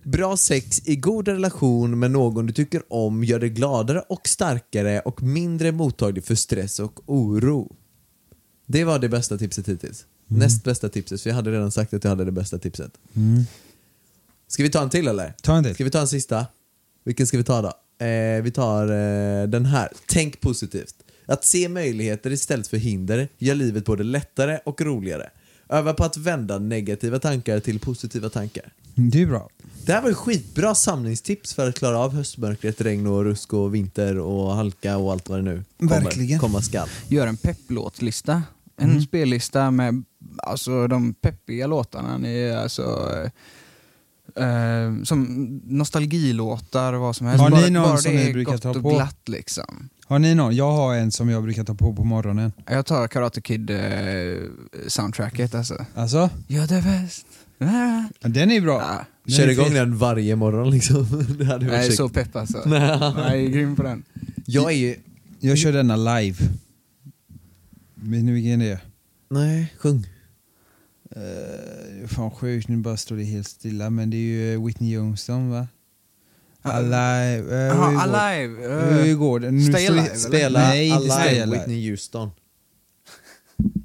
[0.02, 5.00] Bra sex i god relation med någon du tycker om gör dig gladare och starkare
[5.00, 7.76] och mindre mottaglig för stress och oro.
[8.66, 10.04] Det var det bästa tipset hittills.
[10.26, 12.92] Näst bästa tipset, för jag hade redan sagt att jag hade det bästa tipset.
[13.16, 13.44] Mm.
[14.48, 15.34] Ska vi ta en till eller?
[15.42, 15.74] Ta en till.
[15.74, 16.46] Ska vi ta en sista?
[17.04, 18.04] Vilken ska vi ta då?
[18.06, 19.88] Eh, vi tar eh, den här.
[20.06, 20.94] Tänk positivt.
[21.26, 25.30] Att se möjligheter istället för hinder gör livet både lättare och roligare.
[25.72, 28.72] Öva på att vända negativa tankar till positiva tankar.
[28.94, 29.48] Det är bra.
[29.86, 33.74] Det här var ju skitbra samlingstips för att klara av höstmörkret, regn och rusk och
[33.74, 36.38] vinter och halka och allt vad det nu kommer, Verkligen.
[36.38, 36.88] komma skall.
[37.08, 38.42] Gör en pepplåtlista.
[38.76, 40.04] En spellista med
[40.38, 42.18] alltså, de peppiga låtarna.
[42.18, 43.10] Ni alltså,
[44.36, 47.42] eh, eh, som nostalgilåtar och vad som helst.
[47.42, 48.90] Har ni bara, någon bara som det ni är brukar gott ta och på?
[48.90, 49.88] glatt liksom.
[50.12, 50.56] Har ni någon?
[50.56, 52.52] Jag har en som jag brukar ta på på morgonen.
[52.66, 53.78] Jag tar Karate Kid eh,
[54.86, 55.86] soundtracket alltså.
[55.94, 56.30] Alltså?
[56.48, 57.26] You're the best.
[57.58, 58.04] Ah.
[58.20, 58.80] Ja, Den är bra.
[58.80, 59.04] Ja.
[59.24, 61.06] Den Kör är igång den varje morgon liksom.
[61.38, 62.58] Det hade Jag är så pepp alltså.
[62.68, 64.02] Jag är grym på den.
[64.46, 64.96] Jag är ju...
[65.40, 66.36] Jag kör denna live.
[67.94, 68.80] Vet ni vilken det är?
[69.30, 70.06] Nej, sjung.
[71.16, 73.90] Uh, fan sjukt, nu bara står det helt stilla.
[73.90, 74.20] Men det är
[74.52, 75.68] ju Whitney Houston va?
[76.62, 77.42] Alive.
[77.42, 78.68] Uh, Jaha, Alive.
[78.68, 79.50] Hur eh, går det?
[79.50, 80.16] Nu Stay Alive?
[80.16, 81.58] Spela Nej, inte Alive, Stay Alive.
[81.58, 82.30] Whitney Houston.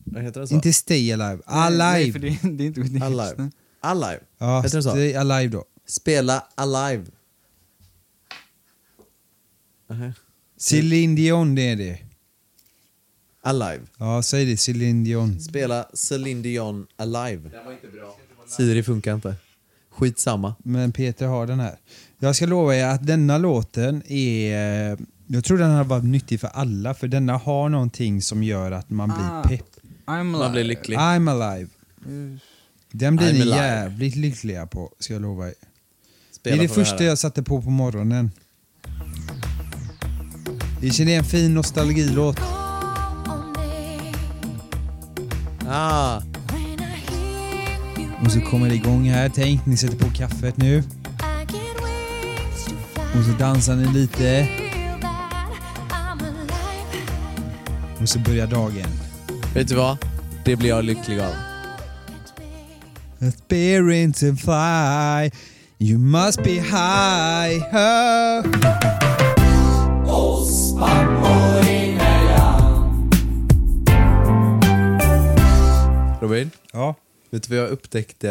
[0.04, 0.56] Vad heter den så?
[0.56, 1.42] Inte Stay Alive.
[1.46, 1.78] Alive.
[1.78, 3.24] Nej, för det, det är inte Whitney Alive.
[3.24, 3.52] Houston.
[3.80, 4.20] Alive.
[4.38, 4.90] ja, Heter den så?
[4.90, 5.66] Stay Alive då.
[5.88, 7.06] Spela Alive.
[9.90, 10.12] Aha.
[10.58, 12.00] Céline Dion, det är det.
[13.42, 13.82] Alive.
[13.98, 14.58] Ja, säg det.
[14.58, 15.40] Céline Dion.
[15.40, 17.50] Spela Celine Dion Alive.
[18.48, 19.36] Siri funkar inte.
[19.90, 20.56] Skitsamma.
[20.64, 21.78] Men Peter har den här.
[22.20, 24.92] Jag ska lova er att denna låten är...
[24.92, 28.72] eh, Jag tror den har varit nyttig för alla, för denna har någonting som gör
[28.72, 29.44] att man blir Ah.
[29.44, 29.66] pepp.
[30.06, 30.52] I'm Man alive.
[30.52, 30.98] blir lycklig.
[30.98, 31.70] I'm alive.
[32.92, 33.56] Den blir I'm ni alive.
[33.58, 35.54] jävligt lyckliga på, ska jag lova er.
[36.32, 37.04] Spela det är det första höra.
[37.06, 38.32] jag satte på på morgonen.
[40.82, 42.40] Det är en fin nostalgilåt.
[45.70, 46.22] Ah,
[48.26, 49.32] Och så kommer det igång här.
[49.36, 50.84] Tänk, ni sätter på kaffet nu.
[53.16, 54.48] Och så dansar ni lite.
[58.02, 58.90] Och så börjar dagen.
[59.54, 59.98] vet du vad?
[60.46, 61.34] Det blir jag lycklig av.
[63.20, 65.32] Experience and fly.
[65.80, 67.64] You must be high.
[67.76, 68.46] Oh.
[76.22, 76.96] Robin, Ja.
[77.30, 78.30] vet du vad jag upptäckte,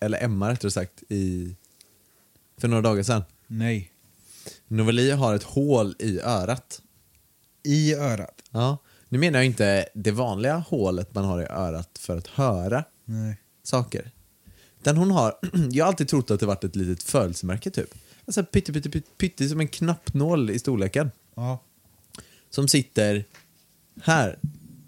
[0.00, 1.54] eller Emma rättare sagt, i,
[2.60, 3.22] för några dagar sedan?
[3.46, 3.90] Nej.
[4.68, 6.82] Noveli har ett hål i örat.
[7.62, 8.42] I örat.
[8.50, 8.78] Ja.
[9.08, 13.36] Nu menar jag inte det vanliga hålet man har i örat för att höra Nej.
[13.62, 14.10] saker.
[14.82, 15.34] Den hon har,
[15.70, 17.94] jag har alltid trott att det varit ett litet födelsemärke typ.
[18.26, 21.10] Alltså pytte, pytte, pytte, pytte som en knappnål i storleken.
[21.34, 21.62] Ja.
[22.50, 23.24] Som sitter
[24.02, 24.38] här.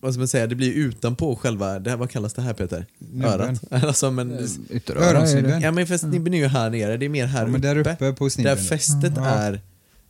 [0.07, 2.87] Vad ska man säga, det blir utanpå själva, det här, vad kallas det här Peter?
[2.99, 3.25] Nubben.
[3.31, 3.61] Örat?
[3.85, 5.61] Alltså, men, är Öronsnibben.
[5.61, 7.79] ja men fast snibben är ju här nere, det är mer här Ja, men där
[7.79, 8.57] uppe på snibben.
[8.57, 9.25] Där fästet Ja.
[9.27, 9.61] är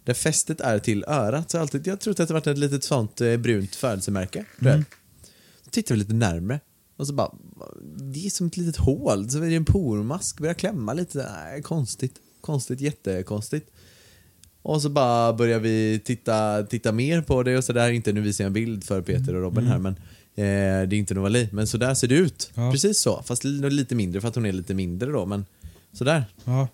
[0.04, 1.50] där fästet är till örat.
[1.50, 4.44] Så alltid, jag trott att det varit ett litet sånt eh, brunt födelsemärke.
[4.60, 4.84] Mm.
[5.64, 6.60] Så tittar vi lite närmre
[6.96, 7.30] och så bara,
[8.12, 9.30] det är som ett litet hål.
[9.30, 11.30] Så är det en pormask, börjar klämma lite.
[11.44, 12.14] Nej, konstigt.
[12.40, 13.70] Konstigt, jättekonstigt.
[14.68, 17.90] Och så bara börjar vi titta, titta mer på det och så där.
[17.90, 19.92] Inte nu visar jag en bild för Peter och Robin här men
[20.34, 21.48] eh, det är inte Novali.
[21.52, 22.50] Men så där ser det ut.
[22.54, 22.72] Ja.
[22.72, 23.22] Precis så.
[23.22, 25.26] Fast li- lite mindre för att hon är lite mindre då.
[25.26, 25.46] Men
[25.92, 26.24] sådär.
[26.44, 26.68] Ja.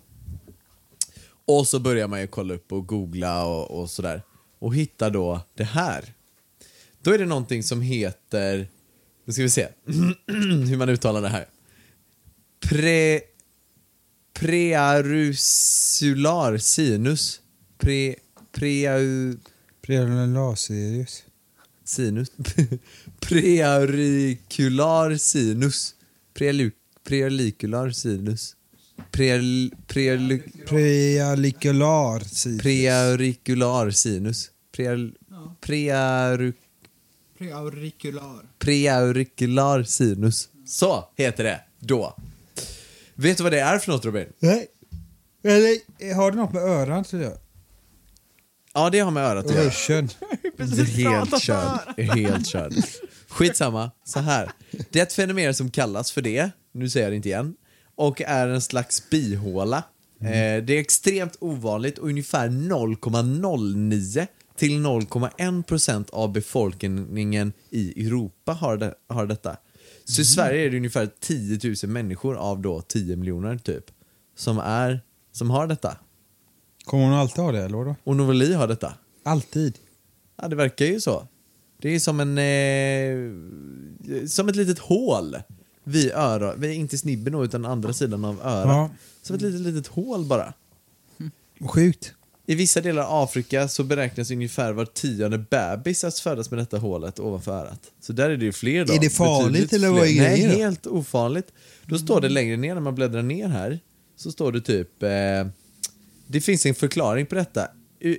[1.45, 4.21] Och så börjar man ju kolla upp och googla och, och sådär.
[4.59, 6.13] Och hittar då det här.
[7.01, 8.67] Då är det någonting som heter,
[9.25, 9.67] nu ska vi se
[10.67, 11.45] hur man uttalar det här.
[12.69, 13.21] Pre,
[14.33, 17.39] prearusular sinus.
[17.77, 18.15] Pre,
[18.51, 19.33] preau,
[19.81, 21.23] Prelaserius.
[21.83, 22.31] sinus.
[23.19, 25.95] Preaurikular sinus.
[26.33, 26.71] Prealu,
[27.03, 28.55] preaurikular sinus.
[29.11, 32.23] Preal, prealu, Prealikular.
[32.61, 34.51] Preaurikular sinus.
[34.71, 35.11] Preal,
[37.37, 38.45] Preaurikular.
[38.59, 40.49] preaurikular sinus.
[40.65, 42.17] Så heter det då.
[43.15, 44.25] Vet du vad det är för något Robin?
[44.39, 44.67] Nej.
[45.43, 47.37] Eller har det något med örat att göra?
[48.73, 49.71] Ja, det har med örat att göra.
[50.57, 51.79] är helt körd.
[51.97, 52.73] Helt körd.
[53.27, 54.51] Skitsamma, så här.
[54.89, 57.55] Det är ett fenomen som kallas för det, nu säger jag det inte igen,
[57.95, 59.83] och är en slags bihåla.
[60.21, 68.77] Eh, det är extremt ovanligt och ungefär 0,09 till 0,1% av befolkningen i Europa har,
[68.77, 69.57] det, har detta.
[70.05, 73.85] Så i Sverige är det ungefär 10 000 människor av då 10 miljoner typ,
[74.35, 75.97] som, är, som har detta.
[76.83, 77.95] Kommer hon alltid ha det eller vadå?
[78.03, 78.93] Och Noveli har detta.
[79.23, 79.79] Alltid?
[80.41, 81.27] Ja, det verkar ju så.
[81.81, 82.37] Det är som en...
[82.37, 85.37] Eh, som ett litet hål
[85.83, 86.11] vid.
[86.57, 88.67] Vid, inte snibben utan andra sidan av örat.
[88.67, 88.89] Ja.
[89.21, 90.53] Som ett litet, litet hål bara.
[91.69, 92.13] Sjukt.
[92.45, 96.77] I vissa delar av Afrika så beräknas ungefär var tionde bebis att födas med detta
[96.77, 97.91] hålet ovanför örat.
[98.01, 98.93] Så där är det ju fler då.
[98.93, 100.23] Är det farligt Betydligt eller vad är fler.
[100.23, 101.53] Nej, helt ofarligt.
[101.85, 103.79] Då står det längre ner när man bläddrar ner här.
[104.15, 105.03] Så står det typ...
[105.03, 105.09] Eh,
[106.33, 107.67] det finns en förklaring på detta.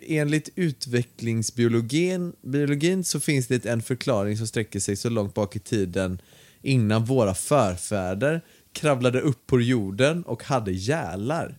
[0.03, 5.59] Enligt utvecklingsbiologin biologin så finns det en förklaring som sträcker sig så långt bak i
[5.59, 6.21] tiden
[6.63, 11.59] innan våra förfäder kravlade upp på jorden och hade gälar.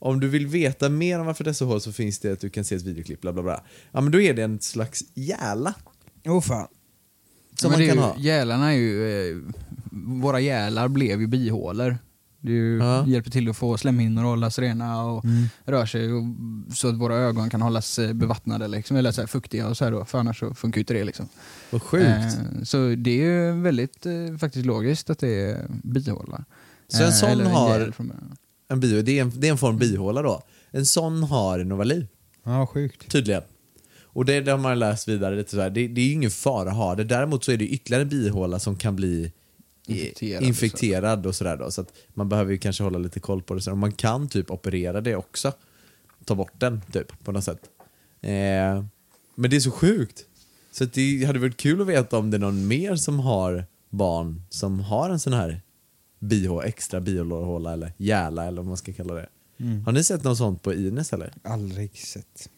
[0.00, 2.64] Om du vill veta mer om varför dessa hål så finns det att du kan
[2.64, 3.64] se ett videoklipp, bla bla bla.
[3.92, 5.74] Ja men då är det en slags gäla
[6.24, 6.68] Åh fan.
[7.54, 8.16] som Men man kan ju, ha.
[8.18, 9.30] Gälarna är ju...
[9.30, 9.36] Eh,
[9.92, 11.98] våra gälar blev ju bihålor.
[12.46, 13.06] Ju, Ja.
[13.06, 15.44] hjälper till att få slemhinnor att hållas rena och Mm.
[15.64, 16.22] rör sig och,
[16.74, 19.84] så att våra ögon kan hållas eh, bevattnade liksom, eller så här, fuktiga och så
[19.84, 21.28] här då, för annars så funkar ju inte det liksom.
[21.70, 22.06] Vad sjukt.
[22.06, 26.44] Eh, så det är ju väldigt eh, faktiskt logiskt att det är bihåla.
[26.88, 27.92] Så en sån eller har-.
[28.68, 30.42] En bio, det, är en, det är en form bihåla då.
[30.70, 32.06] En sån har Novali,
[32.44, 33.10] Ja, sjukt.
[33.10, 33.42] tydligen.
[34.02, 35.36] Och det, det har man läst vidare.
[35.36, 35.70] Lite så här.
[35.70, 37.04] Det, det är ju ingen fara att ha det.
[37.04, 39.32] Däremot så är det ytterligare en bihåla som kan bli
[39.86, 41.70] Infekterad infekterad, och sådär då.
[41.70, 43.70] Så att man behöver ju kanske hålla lite koll på det.
[43.70, 45.52] Och man kan typ operera det också.
[46.24, 47.60] Ta bort den typ på något sätt.
[48.20, 48.84] Eh,
[49.34, 50.24] men det är så sjukt.
[50.72, 53.64] Så att det hade varit kul att veta om det är någon mer som har
[53.90, 55.62] barn som har en sån här
[56.18, 59.28] bihå, extra bihåla eller gäla eller vad man ska kalla det.
[59.56, 59.84] Mm.
[59.84, 61.32] Har ni sett något sånt på Ines eller?
[61.42, 62.48] Aldrig sett.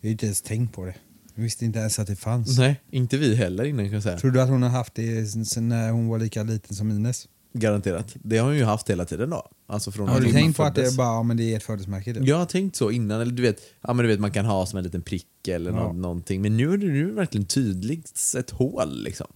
[0.00, 0.94] Jag har inte ens tänkt på det.
[1.38, 2.58] Visste inte ens att det fanns.
[2.58, 4.18] Nej, inte vi heller innan kan jag säga.
[4.18, 7.28] Tror du att hon har haft det sen när hon var lika liten som Ines?
[7.52, 8.16] Garanterat.
[8.22, 9.48] Det har hon ju haft hela tiden då.
[9.68, 11.62] Alltså från Har du tänkt på att det är bara ja, men det är ett
[11.62, 12.14] födelsemärke?
[12.14, 12.24] Typ?
[12.26, 14.66] Jag har tänkt så innan, eller du vet, ja, men du vet man kan ha
[14.66, 15.76] som en liten prick eller Ja.
[15.76, 16.42] nå- någonting.
[16.42, 19.26] Men nu är det nu verkligen tydligt ett hål liksom.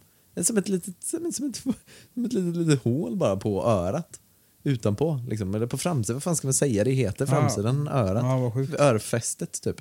[0.42, 1.56] Som ett litet, som ett, som ett,
[2.14, 4.18] som ett litet, litet hål bara på örat.
[4.64, 5.54] Utanpå, liksom.
[5.54, 6.16] eller på framsidan.
[6.16, 7.26] Vad fan ska man säga det heter?
[7.26, 8.22] Framsidan örat.
[8.22, 8.80] Ja, vad sjukt.
[8.80, 9.80] Örfästet typ.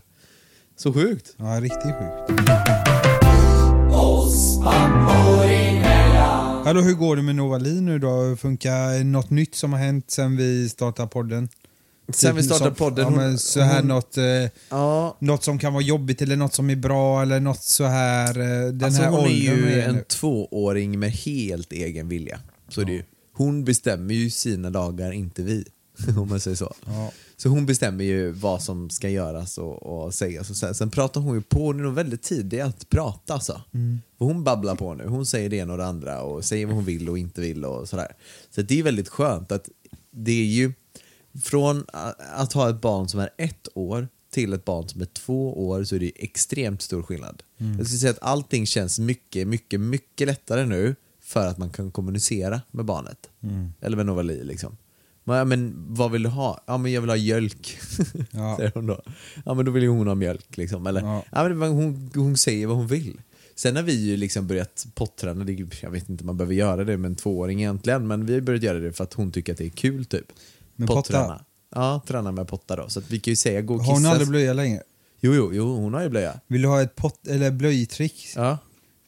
[0.84, 1.34] Så sjukt.
[1.38, 2.42] Ja, riktigt sjukt.
[6.66, 8.36] Hallå, hur går det med Novali nu då?
[8.40, 11.50] Funkar något nytt som har hänt sen vi startade podden?
[12.14, 14.24] Sen vi Typ startade podden, Ja, men så här hon- något, eh,
[14.70, 18.40] Ja, något som kan vara jobbigt eller något som är bra eller något så här.
[18.40, 20.04] eh, Den alltså här hon är ju en nu.
[20.08, 22.40] tvååring med helt egen vilja.
[22.70, 23.04] Så är det ju.
[23.34, 25.66] Hon bestämmer ju sina dagar, inte vi.
[26.18, 26.74] Om man säger så.
[26.86, 27.12] Ja.
[27.42, 30.50] Så hon bestämmer ju vad som ska göras och, och sägas.
[30.50, 33.62] Och sen, sen pratar hon ju på, hon är nog väldigt tidig att prata alltså.
[34.18, 36.76] För hon babblar på nu, hon säger det ena och det andra och säger vad
[36.76, 38.16] hon vill och inte vill och sådär.
[38.50, 39.70] Så det är väldigt skönt att
[40.12, 40.74] det är ju
[41.44, 41.86] från
[42.18, 45.84] att ha ett barn som är ett år till ett barn som är två år
[45.84, 47.44] så är det extremt stor skillnad.
[47.78, 51.92] Jag skulle säga att allting känns mycket, mycket, mycket lättare nu för att man kan
[51.92, 53.30] kommunicera med barnet.
[53.82, 54.78] Eller med Novali liksom.
[55.32, 56.64] Men, ja, men vad vill du ha?
[56.68, 57.78] Ja men jag vill ha mjölk.
[58.32, 58.56] Ja.
[58.58, 59.02] säger hon då.
[59.46, 60.88] Ja men då vill ju hon ha mjölk liksom.
[60.88, 61.24] Eller, Ja.
[61.32, 61.50] ja.
[61.50, 63.22] men hon, hon säger vad hon vill.
[63.56, 65.46] Sen har vi ju liksom börjat potträna,
[65.82, 68.42] jag vet inte om man behöver göra det med en tvååring egentligen, men vi har
[68.42, 70.26] börjat göra det för att hon tycker att det är kul typ.
[70.76, 71.24] Med Potträna.
[71.28, 71.46] potta?
[71.76, 72.90] Ja, träna med potta då.
[72.90, 74.12] Så att vi kan ju säga gå och Har hon kissa.
[74.12, 74.82] aldrig blöja längre?
[75.22, 76.40] Jo, jo, jo, hon har ju blöja.
[76.48, 78.28] Vill du ha ett pott eller blöjtrick?
[78.36, 78.58] Ja.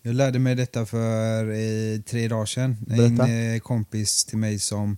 [0.01, 2.75] Jag lärde mig detta för eh, tre dagar sedan.
[2.87, 3.27] Berätta.
[3.27, 4.97] En eh, kompis till mig som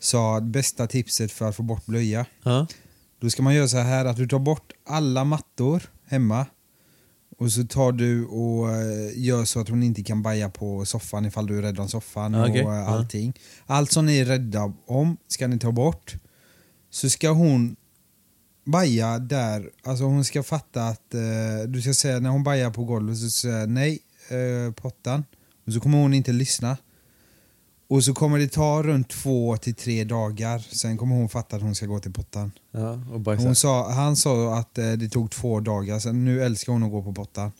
[0.00, 2.26] sa bästa tipset för att få bort blöja.
[2.42, 2.66] ja.
[3.20, 6.46] Då ska man göra så här att du tar bort alla mattor hemma
[7.38, 11.26] och så tar du och eh, gör så att hon inte kan baja på soffan
[11.26, 12.64] ifall du är rädd om soffan Ja, okej.
[12.64, 12.86] och eh, Ja.
[12.86, 13.32] allting.
[13.66, 16.14] Allt som ni är rädda om ska ni ta bort.
[16.90, 17.76] Så ska hon
[18.64, 21.20] baja där, alltså hon ska fatta att eh,
[21.68, 25.24] du ska säga när hon bajar på golvet så säger nej, eh, pottan.
[25.66, 26.76] Och så kommer hon inte lyssna.
[27.90, 31.62] Och så kommer det ta runt två till tre dagar, sen kommer hon fatta att
[31.62, 32.52] hon ska gå till pottan.
[32.70, 33.44] ja och bajsa.
[33.44, 36.90] Hon sa, han sa att eh, det tog två dagar, sen nu älskar hon att
[36.90, 37.52] gå på pottan.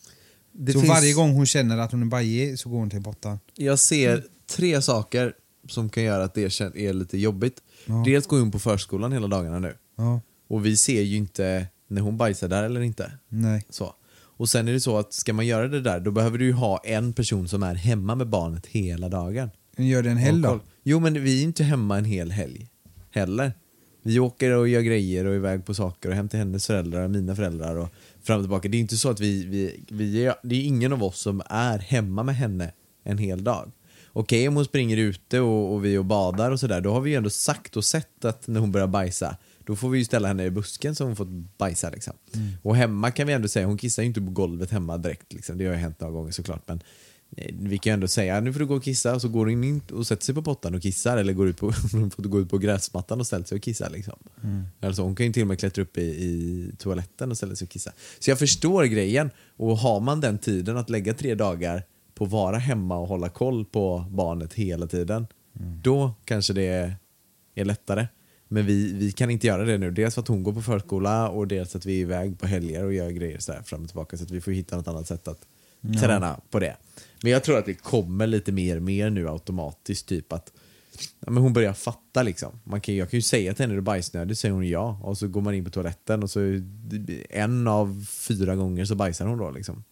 [0.51, 3.03] Det så finns- varje gång hon känner att hon är bajig så går hon till
[3.03, 3.39] pottan.
[3.55, 4.23] Jag ser
[4.55, 5.33] tre saker
[5.69, 6.41] som kan göra att det
[6.75, 7.55] är lite jobbigt.
[7.85, 8.03] Ja.
[8.05, 9.73] Dels går hon på förskolan hela dagarna nu.
[9.97, 13.11] Ja, Och vi ser ju inte när hon bajsar där eller inte.
[13.29, 13.65] nej.
[13.69, 13.93] Så.
[14.37, 16.53] Och sen är det så att ska man göra det där, då behöver du ju
[16.53, 19.49] ha en person som är hemma med barnet hela dagen.
[19.77, 20.59] Gör det en helg då?
[20.83, 22.67] Jo, men vi är inte hemma en hel helg
[23.11, 23.53] heller.
[24.03, 27.03] Vi åker och gör grejer och är iväg på saker och hem till hennes föräldrar
[27.03, 27.89] och mina föräldrar och
[28.23, 28.69] fram och tillbaka.
[28.69, 31.41] Det är inte så att vi, vi, vi är, det är ingen av oss som
[31.45, 32.71] är hemma med henne
[33.03, 33.71] en hel dag.
[34.13, 37.09] Okej om hon springer ute och, och vi och badar och sådär, då har vi
[37.09, 40.27] ju ändå sagt och sett att när hon börjar bajsa, då får vi ju ställa
[40.27, 41.25] henne i busken så hon får
[41.57, 42.13] bajsa liksom.
[42.61, 45.57] Och hemma kan vi ändå säga, hon kissar ju inte på golvet hemma direkt liksom.
[45.57, 46.81] Det har ju hänt några gånger såklart men
[47.51, 49.63] vi kan ju ändå säga nu får du gå och kissa och så går hon
[49.63, 52.49] in och sätter sig på pottan och kissar eller går ut på, får gå ut
[52.49, 53.89] på gräsmattan och ställa sig och kissa.
[53.89, 54.19] Liksom.
[54.81, 57.65] Alltså, hon kan ju till och med klättra upp i, i toaletten och ställa sig
[57.65, 57.91] och kissa.
[58.19, 62.31] Så jag förstår grejen och har man den tiden att lägga tre dagar på att
[62.31, 65.27] vara hemma och hålla koll på barnet hela tiden,
[65.83, 66.97] då kanske det
[67.55, 68.07] är, lättare.
[68.47, 69.91] Men vi, vi kan inte göra det nu.
[69.91, 72.85] Dels för att hon går på förskola och dels att vi är iväg på helger
[72.85, 74.17] och gör grejer så fram och tillbaka.
[74.17, 75.47] Så att vi får hitta något annat sätt att
[75.99, 76.77] träna på det.
[77.23, 80.07] Men jag tror att det kommer lite mer och mer nu automatiskt.
[80.07, 80.51] Typ att
[81.19, 82.59] ja, men hon börjar fatta liksom.
[82.63, 84.37] Man kan, jag kan ju säga till henne är du bajsnödig?
[84.37, 84.99] säger hon ja.
[85.03, 86.39] Och så går man in på toaletten och så
[87.29, 89.51] en av fyra gånger så bajsar hon då.
[89.51, 89.83] Liksom.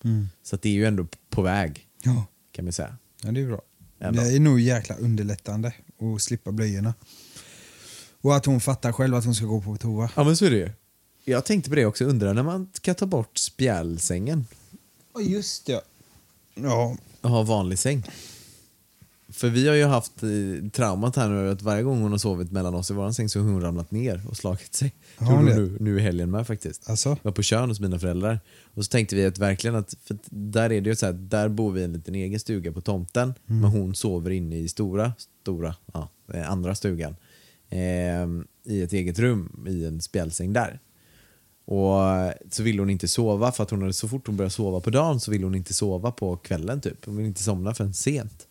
[0.43, 2.97] Så att det är ju ändå på väg Ja, kan man säga.
[3.23, 3.61] ja det är bra.
[3.99, 4.21] Ändå.
[4.21, 5.73] Det är nog jäkla underlättande
[6.15, 6.93] att slippa blöjorna.
[8.21, 10.09] Och att hon fattar själv att hon ska gå på toa.
[10.15, 10.69] Ja men så är det ju.
[11.23, 14.45] Jag tänkte på det också, undrar när man ska ta bort spjälsängen
[15.21, 15.81] just det.
[16.55, 18.03] Ja, ha vanlig säng.
[19.31, 22.51] För vi har ju haft eh, traumat här nu att varje gång hon har sovit
[22.51, 24.95] mellan oss i våran säng så har hon ramlat ner och slagit sig.
[25.17, 25.55] Har Gjorde hon det?
[25.71, 26.89] nu, nu i helgen med faktiskt.
[26.89, 27.09] alltså.
[27.09, 28.39] Jag var på Tjörn hos mina föräldrar.
[28.73, 31.13] Och så tänkte vi att verkligen att, för att där är det ju så här,
[31.13, 33.33] där bor vi i en liten egen stuga på tomten.
[33.47, 33.61] Mm.
[33.61, 37.15] Men hon sover inne i stora, stora, ja, eh, andra stugan.
[37.69, 40.79] ehm, I ett eget rum i en spjälsäng där.
[41.71, 44.79] Och så ville hon inte sova för att hon hade så fort hon började sova
[44.79, 47.05] på dagen så ville hon inte sova på kvällen typ.
[47.05, 48.47] Hon ville inte somna förrän sent.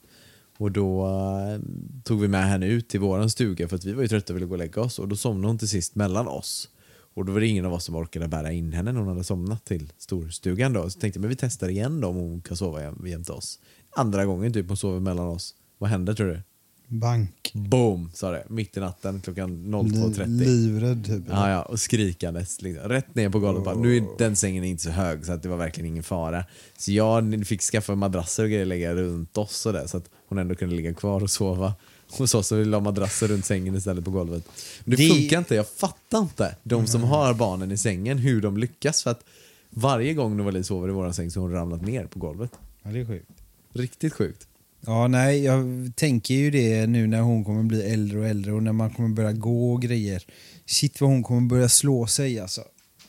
[0.58, 1.60] Och då eh,
[2.04, 4.36] tog vi med henne ut till våran stuga för att vi var ju trötta och
[4.36, 6.68] ville gå och lägga oss och då somnade hon till sist mellan oss.
[7.14, 9.24] Och då var det ingen av oss som orkade bära in henne när hon hade
[9.24, 10.90] somnat till storstugan då.
[10.90, 13.58] Så tänkte jag, men vi testar igen då om hon kan sova jämte oss.
[13.96, 15.54] Andra gången typ hon sover mellan oss.
[15.78, 16.42] Vad händer tror du?
[16.88, 17.50] Bank.
[17.54, 18.44] Boom, sa det.
[18.48, 20.26] Mitt i natten klockan Li- 02.30.
[20.26, 21.22] livrädd typ.
[21.30, 22.62] Ja, ja, och skrikandes.
[22.62, 22.88] Liksom.
[22.88, 23.64] Rätt ner på golvet.
[23.64, 23.74] bara.
[23.74, 26.44] Nu är den sängen inte så hög så att det var verkligen ingen fara.
[26.78, 30.38] Så jag fick skaffa madrasser och grejer lägga runt oss och det, så att hon
[30.38, 31.74] ändå kunde ligga kvar och sova
[32.18, 32.52] hos oss.
[32.52, 34.44] Och vi la madrasser runt sängen istället på golvet.
[34.84, 35.54] Men det, Det- funkar inte.
[35.54, 36.56] Jag fattar inte.
[36.62, 39.02] De som har barnen i sängen, hur de lyckas.
[39.02, 39.24] För att
[39.70, 42.50] varje gång Novali sover i våran säng så har hon ramlat ner på golvet.
[42.82, 43.30] Ja, det är sjukt.
[43.72, 44.47] Riktigt sjukt.
[44.80, 48.62] Ja, nej, jag tänker ju det nu när hon kommer bli äldre och äldre och
[48.62, 50.22] när man kommer börja gå och grejer.
[50.66, 52.62] Shit vad hon kommer börja slå sig alltså.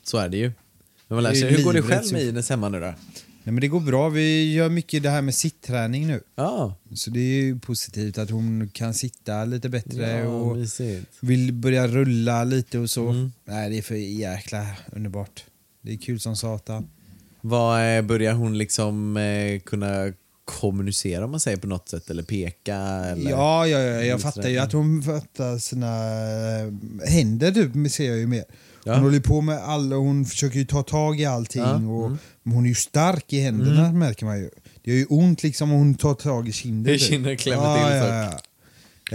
[0.04, 0.52] Så är det ju.
[1.08, 1.50] Men man lär sig.
[1.50, 2.86] Hur går det själv med Ines hemma nu då?
[3.44, 4.10] Nej, men det går bra.
[4.10, 6.22] Vi gör mycket det här med sittträning nu.
[6.36, 11.08] Ja, Så det är ju positivt att hon kan sitta lite bättre ja och mysigt.
[11.20, 13.10] vill börja rulla lite och så.
[13.10, 13.32] Mm.
[13.46, 15.44] Nej, det är för jäkla underbart.
[15.82, 16.88] Det är kul som satan.
[17.42, 20.14] Vad eh, börjar hon liksom eh, kunna
[20.50, 22.76] kommunicera om man säger på något sätt eller peka?
[22.76, 23.32] Eller?
[23.32, 28.08] Ja, ja, ja, jag Just fattar ju att hon fattar sina eh, händer typ, ser
[28.10, 28.44] jag ju mer.
[28.84, 29.00] Hon Ja.
[29.00, 32.18] håller på med alla, hon försöker ju ta tag i allting Ja, och mm.
[32.44, 34.50] hon är ju stark i händerna märker man ju.
[34.84, 36.94] Det gör ju ont liksom om hon tar tag i kinden.
[36.98, 37.02] Typ.
[37.10, 38.14] kinden klämmer till ja, först.
[38.14, 38.40] ja, ja.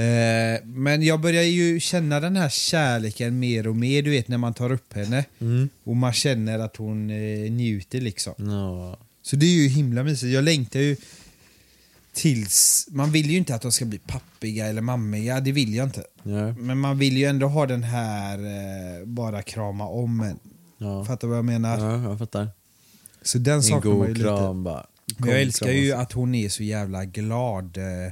[0.02, 4.38] Eh, Men jag börjar ju känna den här kärleken mer och mer, du vet när
[4.38, 5.24] man tar upp henne.
[5.40, 5.68] Mm.
[5.84, 8.34] Och man känner att hon eh, njuter liksom.
[9.22, 10.32] Så det är ju himla mysigt.
[10.32, 10.96] Jag längtar ju
[12.14, 12.86] tills...
[12.90, 16.04] Man vill ju inte att de ska bli pappiga eller mammiga, det vill jag inte.
[16.22, 16.52] Ja.
[16.52, 20.38] Men man vill ju ändå ha den här eh, bara krama om en.
[20.78, 21.04] Ja.
[21.04, 21.78] Fattar vad jag menar?
[21.78, 22.48] ja, jag fattar.
[23.22, 24.20] Så den En saknar man ju god lite.
[24.28, 24.86] kram bara.
[25.18, 27.76] Men jag älskar ju att hon är så jävla glad.
[27.76, 28.10] eh, eh,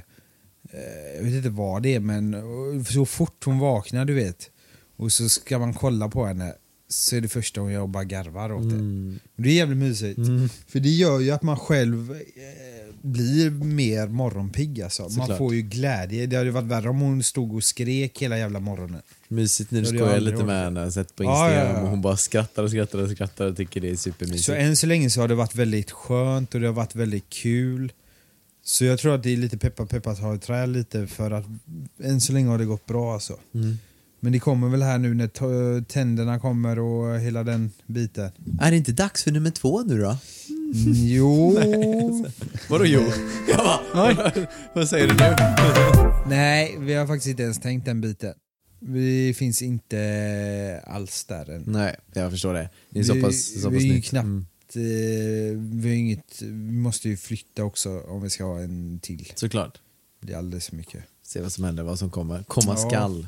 [1.17, 4.49] Jag vet inte vad det är, men eh, så fort hon vaknar, du vet,
[4.97, 6.53] och så ska man kolla på henne,
[6.89, 8.75] så är det första hon gör och bara garvar åt det.
[8.75, 9.19] Mm.
[9.35, 10.19] Det är jävligt mysigt.
[10.67, 15.01] För det gör ju att man själv eh, blir mer morgonpigg alltså.
[15.01, 15.37] Man Såklart.
[15.37, 16.25] får ju glädje.
[16.25, 19.01] Det hade varit värre om hon stod och skrek hela jävla morgonen.
[19.27, 21.81] Mysigt när du skojar lite med henne, sett på Ja, Instagram ja, ja.
[21.81, 24.45] och hon bara skrattar och skrattar och skrattar och tycker det är supermysigt.
[24.45, 27.29] Så än så länge så har det varit väldigt skönt och det har varit väldigt
[27.29, 27.91] kul.
[28.63, 31.45] Så jag tror att det är lite peppa peppa ta i trä lite för att
[32.03, 33.37] än så länge har det gått bra alltså.
[33.53, 33.77] Mm.
[34.19, 38.31] Men det kommer väl här nu när tänderna kommer och hela den biten.
[38.61, 40.17] Är det inte dags för nummer två nu då?
[40.75, 41.51] Jo...
[42.69, 43.01] Vadå jo?
[43.49, 44.31] Jag bara,
[44.75, 45.35] vad säger du nu?
[46.35, 48.33] Nej, vi har faktiskt inte ens tänkt den biten.
[48.79, 51.63] Vi finns inte alls där än.
[51.67, 52.69] Nej, jag förstår det.
[52.89, 54.05] Ni är så Vi- pass, så vi pass är ju nytt.
[54.05, 54.45] knappt- Mm.
[54.75, 59.31] Eh, vi, har inget, vi måste ju flytta också om vi ska ha en till.
[59.35, 59.77] Såklart.
[60.21, 61.03] Det är alldeles för mycket.
[61.25, 62.43] Se vad som händer, vad som kommer.
[62.47, 62.89] Komma Ja.
[62.89, 63.27] skall.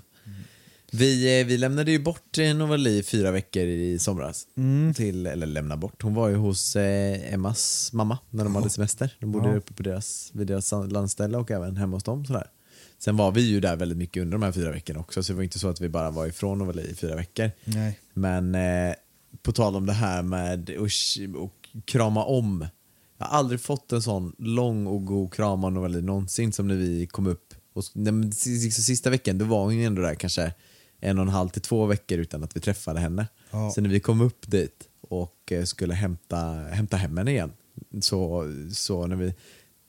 [0.92, 4.48] Vi, eh, vi lämnade ju bort eh, Novali fyra veckor i somras.
[4.58, 4.94] Mm.
[4.94, 6.02] Till, eller lämna bort.
[6.02, 9.18] Hon var ju hos eh, Emmas mamma när de hade semester.
[9.20, 9.56] De bodde Ja.
[9.56, 12.26] uppe på deras, vid deras landställe och även hemma hos dem.
[12.26, 12.48] Sådär.
[13.00, 15.38] Sen var vi ju där väldigt mycket under de här fyra veckorna också, så det
[15.38, 17.52] var inte så att vi bara var ifrån Novali i fyra veckor.
[17.66, 18.00] Nej.
[18.14, 18.94] Men eh,
[19.42, 22.68] på tal om det här med att krama om.
[23.18, 26.76] Jag har aldrig fått en sån lång och god kram av Novali någonsin som när
[26.76, 27.54] vi kom upp.
[27.74, 28.32] Och, nej,
[28.72, 30.54] sista veckan då var hon ju ändå där kanske
[31.06, 33.28] en och en halv till två veckor utan att vi träffade henne.
[33.52, 33.72] Ja.
[33.72, 36.38] Så när vi kom upp dit och eh, skulle hämta,
[36.72, 37.52] hämta hem henne igen
[38.02, 39.34] så, så när vi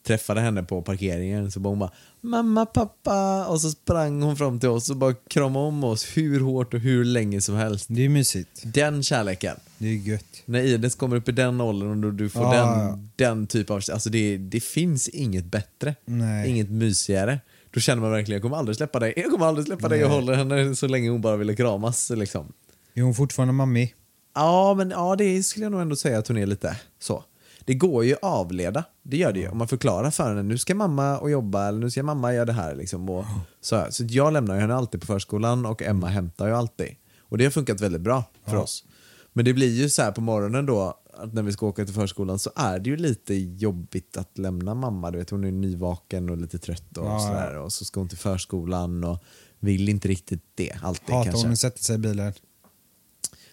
[0.06, 4.60] träffade henne på parkeringen så bara hon bara mamma, pappa och så sprang hon fram
[4.60, 7.86] till oss och bara kramade om oss hur hårt och hur länge som helst.
[7.88, 8.62] Det är mysigt.
[8.64, 9.56] Den kärleken.
[9.78, 10.42] Det är gött.
[10.44, 12.98] När Ines kommer upp i den åldern och du- du får Ja, den, ja.
[13.16, 13.76] den typ av...
[13.92, 15.94] Alltså det, det finns inget bättre.
[16.04, 16.50] Nej.
[16.50, 17.40] Inget mysigare.
[17.76, 19.12] Då känner man verkligen, jag kommer aldrig släppa dig.
[19.16, 20.00] Jag kommer aldrig släppa dig.
[20.00, 22.10] Jag håller henne så länge hon bara ville kramas.
[22.10, 22.52] Liksom.
[22.94, 23.94] Är hon fortfarande mammi?
[24.34, 27.24] Ja, men ja, det skulle jag nog ändå säga att hon är lite så.
[27.64, 29.48] Det går ju att avleda, det gör det ju.
[29.48, 32.44] Om man förklarar för henne, nu ska mamma och jobba eller nu ska mamma göra
[32.44, 32.74] det här.
[32.74, 33.24] Liksom, och
[33.60, 36.96] så, så jag lämnar henne alltid på förskolan och Emma hämtar ju alltid.
[37.20, 38.84] Och det har funkat väldigt bra för oss.
[39.32, 41.94] Men det blir ju så här på morgonen då, att när vi ska åka till
[41.94, 45.10] förskolan så är det ju lite jobbigt att lämna mamma.
[45.10, 47.20] Du vet, hon är nyvaken och lite trött och Ja, ja.
[47.20, 47.58] sådär.
[47.58, 49.22] Och så ska hon till förskolan och
[49.60, 51.46] vill inte riktigt det alltid Hatar kanske.
[51.48, 52.32] hon sätta sig i bilen?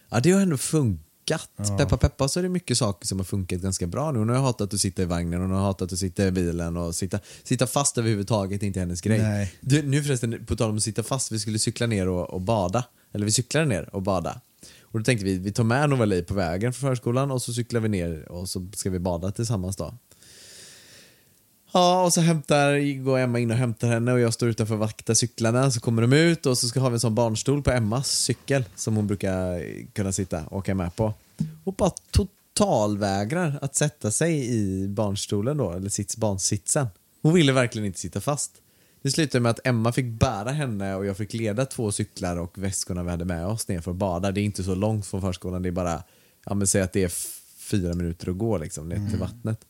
[0.08, 1.50] Ja, det har ändå funkat.
[1.78, 4.18] Peppa peppa så är det mycket saker som har funkat ganska bra nu.
[4.18, 6.94] Hon har hatat att sitta i vagnen, hon har hatat att sitta i bilen och
[6.94, 9.18] sitta, sitta fast överhuvudtaget är inte hennes grej.
[9.22, 9.54] Nej.
[9.60, 12.40] Du, nu förresten, på tal om att sitta fast, vi skulle cykla ner och, och
[12.40, 12.84] bada.
[13.12, 14.40] Eller vi cyklade ner och bada.
[14.94, 17.80] Och då tänkte vi, vi tar med Novali på vägen från förskolan och så cyklar
[17.80, 19.94] vi ner och så ska vi bada tillsammans då.
[21.72, 24.80] Ja, och så hämtar, går Emma in och hämtar henne och jag står utanför och
[24.80, 25.70] vaktar cyklarna.
[25.70, 28.64] Så kommer de ut och så ska ha vi en sån barnstol på Emmas cykel
[28.74, 31.14] som hon brukar kunna sitta och åka med på.
[31.64, 36.86] Och bara totalvägrar att sätta sig i barnstolen då, eller sits, barnsitsen.
[37.22, 38.52] Hon ville verkligen inte sitta fast.
[39.04, 42.58] Det slutade med att Emma fick bära henne och jag fick leda två cyklar och
[42.58, 44.32] väskorna vi hade med oss ner för att bada.
[44.32, 46.02] Det är inte så långt från förskolan, det är bara,
[46.46, 47.12] ja men säg att det är
[47.58, 49.60] fyra minuter att gå liksom ner till vattnet.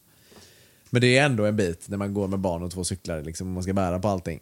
[0.90, 3.46] Men det är ändå en bit när man går med barn och två cyklar liksom,
[3.46, 4.40] och man ska bära på allting.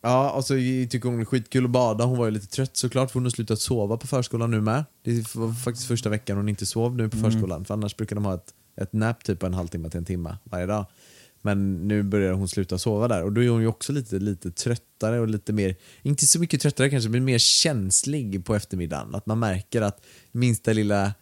[0.00, 2.04] Ja, och så tycker hon det är skitkul att bada.
[2.04, 4.84] Hon var ju lite trött såklart för hon har slutat sova på förskolan nu med.
[5.02, 7.64] Det var faktiskt första veckan hon inte sov nu på förskolan.
[7.64, 10.66] För annars brukar de ha ett, ett nap typ en halvtimme till en timme varje
[10.66, 10.86] dag.
[11.42, 14.50] Men nu börjar hon sluta sova där och då är hon ju också lite, lite
[14.50, 19.14] tröttare och lite mer, inte så mycket tröttare kanske, men mer känslig på eftermiddagen.
[19.14, 21.14] Att man märker att minsta lilla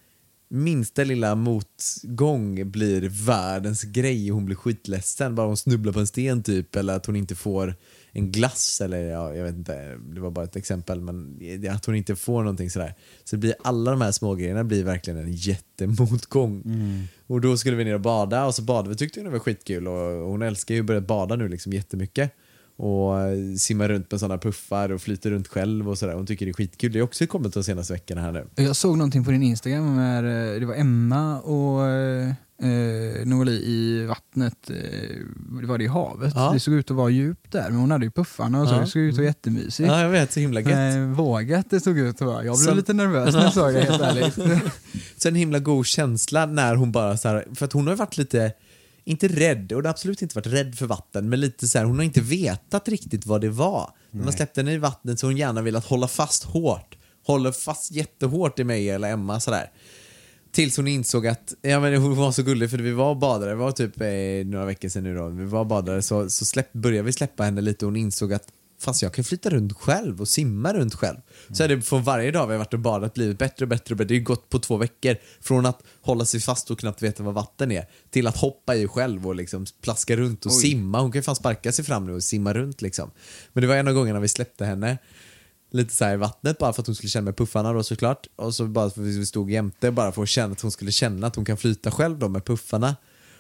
[0.51, 5.35] minsta lilla motgång blir världens grej och hon blir skitledsen.
[5.35, 7.75] Bara hon snubblar på en sten typ eller att hon inte får
[8.19, 11.41] en glass eller ja, jag vet inte, det var bara ett exempel men
[11.71, 12.95] att hon inte får någonting sådär.
[13.25, 16.63] Så det blir, alla de här små grejerna blir verkligen en jättemotgång.
[17.27, 19.39] Och då skulle vi ner och bada och så badade vi tyckte hon det var
[19.39, 22.33] skitkul och hon älskar ju att börja bada nu liksom jättemycket.
[22.77, 26.15] Och eh, simmar runt med sådana puffar och flyter runt själv och sådär.
[26.15, 26.93] Hon tycker det är skitkul.
[26.93, 28.47] Det har också kommit de senaste veckorna här nu.
[28.55, 31.81] Jag såg någonting på din Instagram med, eh, det var Emma och
[32.63, 34.77] eh, Noli i vattnet, eh,
[35.61, 36.33] det var det i havet.
[36.37, 36.51] Ja.
[36.53, 38.81] Det såg ut att vara djupt där, men hon hade ju puffarna och så, Ja.
[38.81, 39.89] det såg ut att vara jättemysigt.
[39.89, 40.33] Ja, jag vet.
[40.33, 40.95] Så himla gött.
[40.97, 42.45] Eh, vågat det såg ut att vara.
[42.45, 44.35] Jag blev Som- lite nervös när jag såg det helt ärligt.
[45.17, 47.97] Så en himla god känsla när hon bara så här, för att hon har ju
[47.99, 48.53] varit lite,
[49.05, 51.85] inte rädd, och hon har absolut inte varit rädd för vatten, men lite så här,
[51.85, 53.91] hon har inte vetat riktigt vad det var.
[54.11, 56.97] När man släppte henne i vattnet så har hon gärna velat hålla fast hårt,
[57.27, 59.71] håller fast jättehårt i mig eller Emma sådär.
[60.51, 63.51] Tills hon insåg att, ja men hon var så gullig för vi var och badade,
[63.51, 66.45] det var typ eh, några veckor sedan nu då, vi var och badade så, så
[66.45, 69.73] släpp, började vi släppa henne lite och hon insåg att fast jag kan flytta runt
[69.73, 71.17] själv och simma runt själv.
[71.51, 73.93] Så är det från varje dag vi har varit och badat blivit bättre och bättre
[73.93, 74.09] och bättre.
[74.09, 75.17] Det har ju gått på två veckor.
[75.41, 78.89] Från att hålla sig fast och knappt veta vad vatten är till att hoppa i
[78.89, 81.01] själv och liksom plaska runt och simma.
[81.01, 83.11] Hon kan ju fan sparka sig fram nu och simma runt liksom.
[83.53, 84.99] Men det var en av gångerna vi släppte henne
[85.71, 88.27] lite så här i vattnet bara för att hon skulle känna med puffarna då såklart.
[88.37, 90.93] Och så bara för att vi stod jämte bara för att känna att hon skulle
[90.93, 92.97] känna att hon kan flyta själv då med puffarna.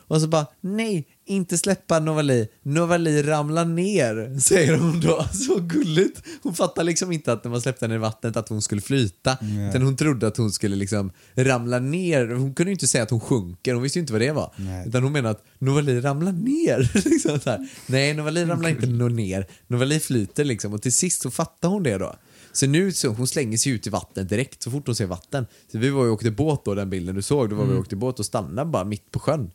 [0.09, 2.49] Och så bara, nej, inte släppa Novali.
[2.63, 5.25] Novali ramlar ner, säger hon då.
[5.33, 6.23] Så gulligt.
[6.43, 9.39] Hon fattar liksom inte att när man släppte henne i vattnet att hon skulle flyta.
[9.71, 12.29] Utan hon trodde att hon skulle liksom ramla ner.
[12.29, 14.53] Hon kunde ju inte säga att hon sjunker, hon visste ju inte vad det var.
[14.57, 14.89] Nej.
[14.89, 16.91] Utan hon menade att Novali ramlar ner.
[17.11, 17.69] liksom så här.
[17.87, 19.47] Nej, Novali ramlar inte ner.
[19.67, 20.73] Novali flyter liksom.
[20.75, 22.15] Och till sist så fattar hon det då.
[22.53, 25.47] Så nu så hon slänger sig ut i vattnet direkt så fort hon ser vatten.
[25.73, 27.51] Så vi var ju åkte båt då, den bilden du såg.
[27.51, 29.51] Då var vi och åkte båt och stannade bara mitt på sjön.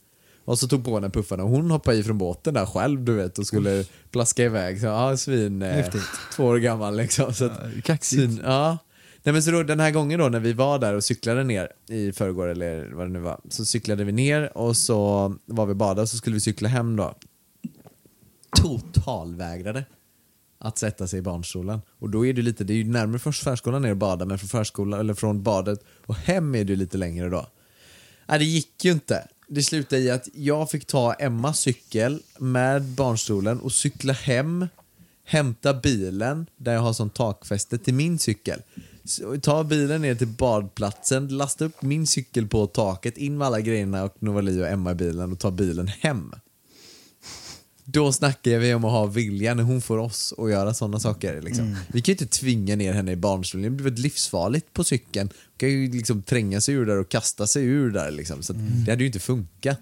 [0.46, 3.14] Och så tog på henne puffarna och hon hoppade i från båten där själv du
[3.14, 4.80] vet och skulle plaska iväg.
[4.80, 5.86] Så, ja, svin, eh,
[6.36, 7.34] två år gammal liksom.
[7.34, 8.22] Så att, Kaxigt.
[8.22, 8.78] svin, ja.
[9.24, 11.70] Nej, men så då, den här gången då när vi var där och cyklade ner
[11.90, 13.40] i förrgår eller vad det nu var.
[13.50, 16.96] Så cyklade vi ner och så var vi badade och så skulle vi cykla hem
[16.96, 17.16] då.
[18.62, 19.86] Totalvägrade
[20.60, 21.82] att sätta sig i barnstolen.
[22.00, 24.40] Och då är det lite, det är ju närmare först förskolan ner och bada men
[24.40, 27.48] från förskolan eller från badet och hem är det ju lite längre då.
[28.28, 29.28] Nej, det gick ju inte.
[29.48, 34.68] Det slutade i att jag fick ta Emmas cykel med barnstolen och cykla hem,
[35.26, 38.62] hämta bilen där jag har som takfäste till min cykel.
[39.04, 43.62] Så, ta bilen ner till badplatsen, lasta upp min cykel på taket, in med alla
[43.62, 46.34] grejerna och Novali och Emma i bilen och ta bilen hem.
[47.86, 51.42] Då snackar vi om att ha vilja när hon får oss att göra sådana saker.
[51.42, 51.76] Liksom.
[51.88, 55.30] Vi kan ju inte tvinga ner henne i barnstolen, det blir väldigt livsfarligt på cykeln.
[55.30, 58.12] Hon kan ju liksom tränga sig ur där och kasta sig ur där.
[58.12, 58.44] Liksom.
[58.44, 59.80] Så att det hade ju inte funkat.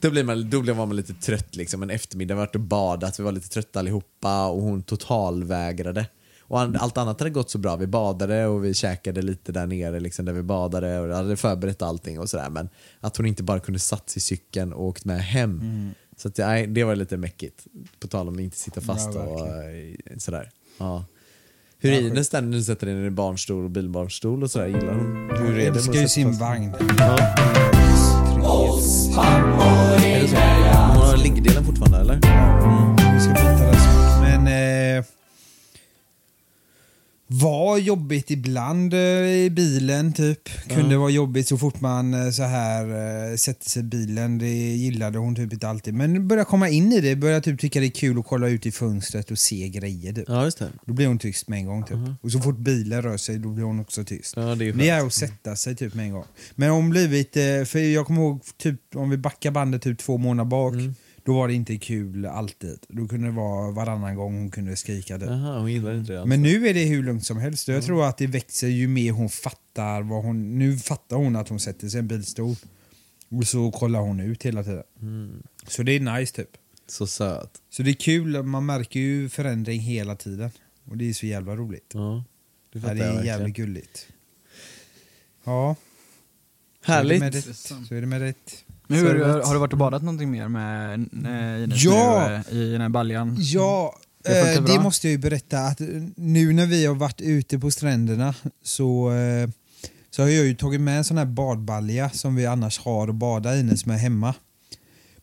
[0.00, 1.82] Då, blir man, då blev man lite trött liksom.
[1.82, 6.06] En eftermiddag, vi varit och badat, vi var lite trötta allihopa och hon totalvägrade.
[6.48, 7.76] Och an- allt annat hade gått så bra.
[7.76, 11.82] Vi badade och vi käkade lite där nere liksom, där vi badade och hade förberett
[11.82, 12.50] allting och sådär.
[12.50, 12.68] Men
[13.00, 15.90] att hon inte bara kunde satt i cykeln och åkt med hem.
[16.16, 17.66] Så att, nej, det var lite mäckigt.
[18.00, 20.50] På tal om att inte sitta fast Ja, och eh, sådär.
[20.78, 21.04] Ja.
[21.78, 24.66] Hur är Ines där när du sätter dig i barnstol och bilbarnstol och sådär?
[24.66, 25.30] Gillar hon?
[25.38, 26.74] Hur är det älskar ju sin vagn.
[26.98, 27.18] Ja.
[30.04, 30.36] Är det så?
[30.36, 32.14] Hon har liggdelen fortfarande eller?
[33.14, 34.20] Vi ska byta det snart.
[34.44, 34.75] Men...
[37.28, 40.48] Vara jobbigt ibland eh, i bilen typ.
[40.68, 42.84] Kunde vara jobbigt så fort man eh, så här
[43.30, 44.38] eh, sätter sig i bilen.
[44.38, 45.94] Det gillade hon typ inte alltid.
[45.94, 48.66] Men börjar komma in i det, börjar typ tycka det är kul att kolla ut
[48.66, 50.24] i fönstret och se grejer typ.
[50.28, 50.68] Ja, just det.
[50.84, 51.98] Då blir hon tyst med en gång typ.
[52.20, 54.36] Och så fort bilen rör sig då blir hon också tyst.
[54.36, 56.24] Ja, det är det är att sätta sig typ med en gång.
[56.54, 57.32] Men hon blivit,
[57.66, 60.74] för jag kommer ihåg typ om vi backar bandet typ två månader bak.
[60.74, 60.94] Mm.
[61.26, 62.78] Då var det inte kul alltid.
[62.88, 65.28] Då kunde det vara varannan gång hon kunde skrika typ.
[65.28, 66.28] Jaha, hon gillar inte det alltså.
[66.28, 67.68] Men nu är det hur lugnt som helst.
[67.68, 70.58] Jag tror att det växer ju mer hon fattar vad hon...
[70.58, 72.56] Nu fattar hon att hon sätter sig i en bilstol.
[73.28, 74.82] Och så kollar hon ut hela tiden.
[75.02, 75.42] Mm.
[75.68, 76.50] Så det är nice typ.
[76.88, 77.50] Så söt.
[77.70, 80.50] Så det är kul, man märker ju förändring hela tiden.
[80.84, 81.90] Och det är så jävla roligt.
[81.94, 82.24] Ja,
[82.72, 83.26] det det är verkligen.
[83.26, 84.06] jävligt gulligt.
[85.44, 85.76] Ja,
[86.82, 87.44] Härligt.
[87.56, 88.34] Så är det med det.
[88.86, 89.04] Med.
[89.04, 92.28] Men hur, har du varit och badat någonting mer med eh, Ines Ja!
[92.28, 93.36] nu, eh, i den här baljan?
[93.38, 95.80] Ja, Det eh, det måste jag ju berätta att
[96.16, 99.12] nu när vi har varit ute på stränderna så,
[100.10, 103.14] så har jag ju tagit med en sån här badbalja som vi annars har att
[103.14, 104.34] bada i som är hemma.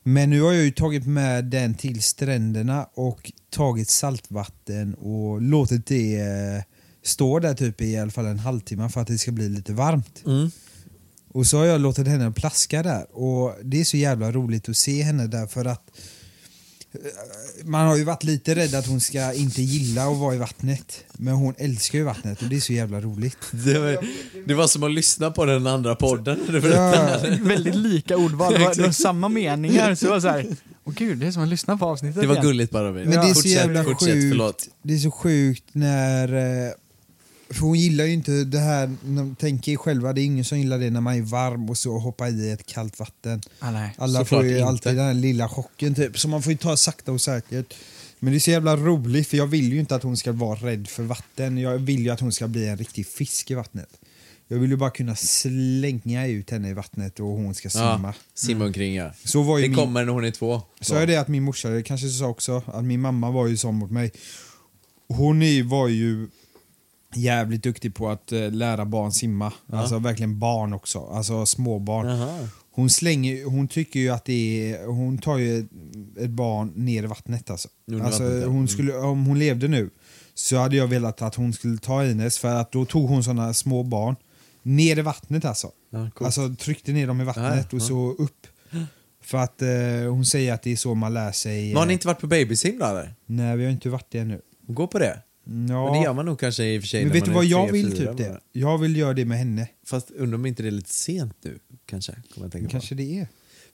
[0.04, 5.86] Men nu har jag ju tagit med den till stränderna och tagit saltvatten och låtit
[5.86, 6.64] det
[7.04, 10.24] stå där typ i alla fall en halvtimme för att det ska bli lite varmt.
[10.26, 10.52] Mm.
[11.34, 14.78] Och så har jag låtit henne plaska där och det är så jävla roligt att
[14.78, 15.90] se henne där för att
[16.94, 17.00] eh,
[17.66, 21.06] man har ju varit lite rädd att hon ska inte gilla att vara i vattnet.
[21.14, 23.38] Men hon älskar ju vattnet och det är så jävla roligt.
[23.52, 24.08] Det, var,
[24.48, 26.40] det var som att lyssna på den andra podden.
[26.64, 29.96] Ja, Väldigt lika ordval, det var, det var samma meningar.
[29.96, 30.48] Så det var så här,
[30.84, 32.46] åh gud, det är som att lyssna på avsnittet Det var igen.
[32.46, 32.92] gulligt bara.
[32.92, 34.70] Men det är så jävla fortsätt, sjukt.
[34.84, 36.83] Det är så sjukt när...
[37.54, 38.96] För hon gillar ju inte det här,
[39.40, 41.98] tänk er själva, det är ingen som gillar det när man är varm och så
[41.98, 43.42] hoppar i ett kallt vatten.
[43.60, 43.96] Ah, nej.
[43.98, 44.66] Alla får ju inte.
[44.66, 47.74] alltid den här lilla chocken typ, så man får ju ta sakta och säkert.
[48.20, 50.60] Men det är så jävla roligt för jag vill ju inte att hon ska vara
[50.60, 51.58] rädd för vatten.
[51.58, 53.90] Jag vill ju att hon ska bli en riktig fisk i vattnet.
[54.48, 58.00] Jag vill ju bara kunna slänga ut henne i vattnet och hon ska simma.
[58.04, 59.12] Ja, simma omkring ja.
[59.24, 59.78] Så var ju Det min...
[59.78, 60.62] kommer när hon är två.
[60.82, 63.58] Så är det att min morsa, det kanske sa också, att min mamma var ju
[63.58, 64.12] sån mot mig.
[65.08, 66.28] Hon är, var ju
[67.16, 69.54] jävligt duktig på att eh, lära barn simma.
[69.72, 72.28] Alltså verkligen barn också, alltså småbarn.
[72.76, 75.60] Hon slänger, hon tycker ju att det är, hon tar ju
[76.20, 77.68] ett, barn ner i vattnet alltså.
[77.88, 78.48] Under alltså vattnet, ja.
[78.48, 78.68] hon Mm.
[78.68, 79.90] skulle, om hon levde nu
[80.34, 83.54] så hade jag velat att hon skulle ta Ines för att då tog hon såna
[83.54, 84.16] små barn
[84.64, 85.72] ner i vattnet alltså.
[85.90, 86.26] Ja, coolt.
[86.26, 87.88] Alltså tryckte ner dem i vattnet Ja, och ja.
[87.88, 88.48] så upp.
[89.24, 89.70] För att eh,
[90.12, 91.68] hon säger att det är så man lär sig.
[91.68, 93.16] Men har ni eh, inte varit på babysim då eller?
[93.26, 94.42] Nej, vi har inte varit det nu.
[94.68, 95.22] Gå på det.
[95.46, 95.52] Ja.
[95.86, 97.46] Men det gör man nog kanske i och för sig Men när vet du vad
[97.46, 98.40] jag vill typ det?
[98.52, 99.68] Jag vill göra det med henne.
[99.86, 102.12] Fast undrar om inte det är lite sent nu kanske?
[102.34, 102.72] Kommer jag tänka på.
[102.72, 103.28] Kanske det är.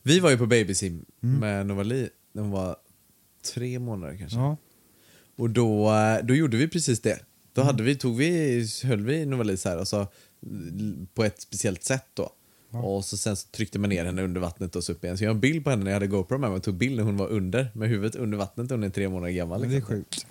[0.03, 1.39] Vi var ju på babysim Mm.
[1.39, 2.75] med Novali när hon var
[3.53, 4.37] tre månader kanske.
[4.37, 4.57] Ja.
[5.35, 7.11] Och då, eh, då gjorde vi precis det.
[7.13, 7.25] Mm.
[7.53, 10.07] Då hade vi, tog vi, höll vi Novali så här och så,
[10.45, 12.29] l- på ett speciellt sätt då.
[12.71, 15.17] Och så sen så tryckte man ner henne under vattnet och så upp igen.
[15.17, 16.75] Så jag har en bild på henne när jag hade GoPro med mig och tog
[16.75, 19.61] bild när hon var under, med huvudet under vattnet och hon är tre månader gammal.
[19.61, 19.95] Det är liksom.
[19.95, 20.25] sjukt.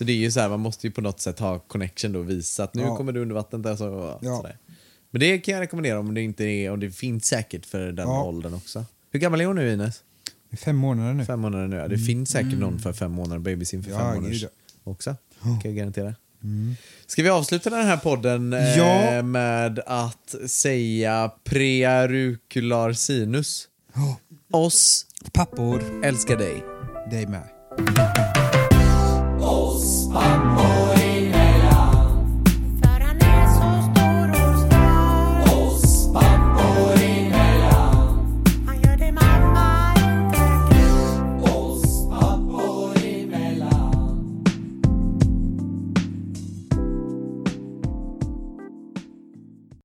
[0.00, 2.18] Så det är ju så här, man måste ju på något sätt ha connection då
[2.18, 2.96] och visa att nu Ja.
[2.96, 4.36] kommer du under vattnet där så, Ja.
[4.36, 4.56] sådär.
[5.10, 8.08] Men det kan jag rekommendera om det inte är, om det finns säkert för den
[8.08, 8.22] Ja.
[8.24, 8.84] åldern också.
[9.10, 10.02] Hur gammal är hon nu Ines?
[10.64, 11.24] Fem månader nu.
[11.24, 11.88] Fem månader nu ja.
[11.88, 14.02] Det finns säkert någon för fem månader, babysim för Mm.
[14.06, 14.48] Ja, fem månader
[14.84, 15.16] också.
[15.42, 16.14] Kan jag garantera.
[17.06, 19.22] Ska vi avsluta den här podden eh, Ja.
[19.22, 23.68] med att säga preauricular sinus?
[23.94, 24.16] Ja.
[24.58, 26.64] Oss Pappor, älskar dig.
[27.10, 28.49] dig med.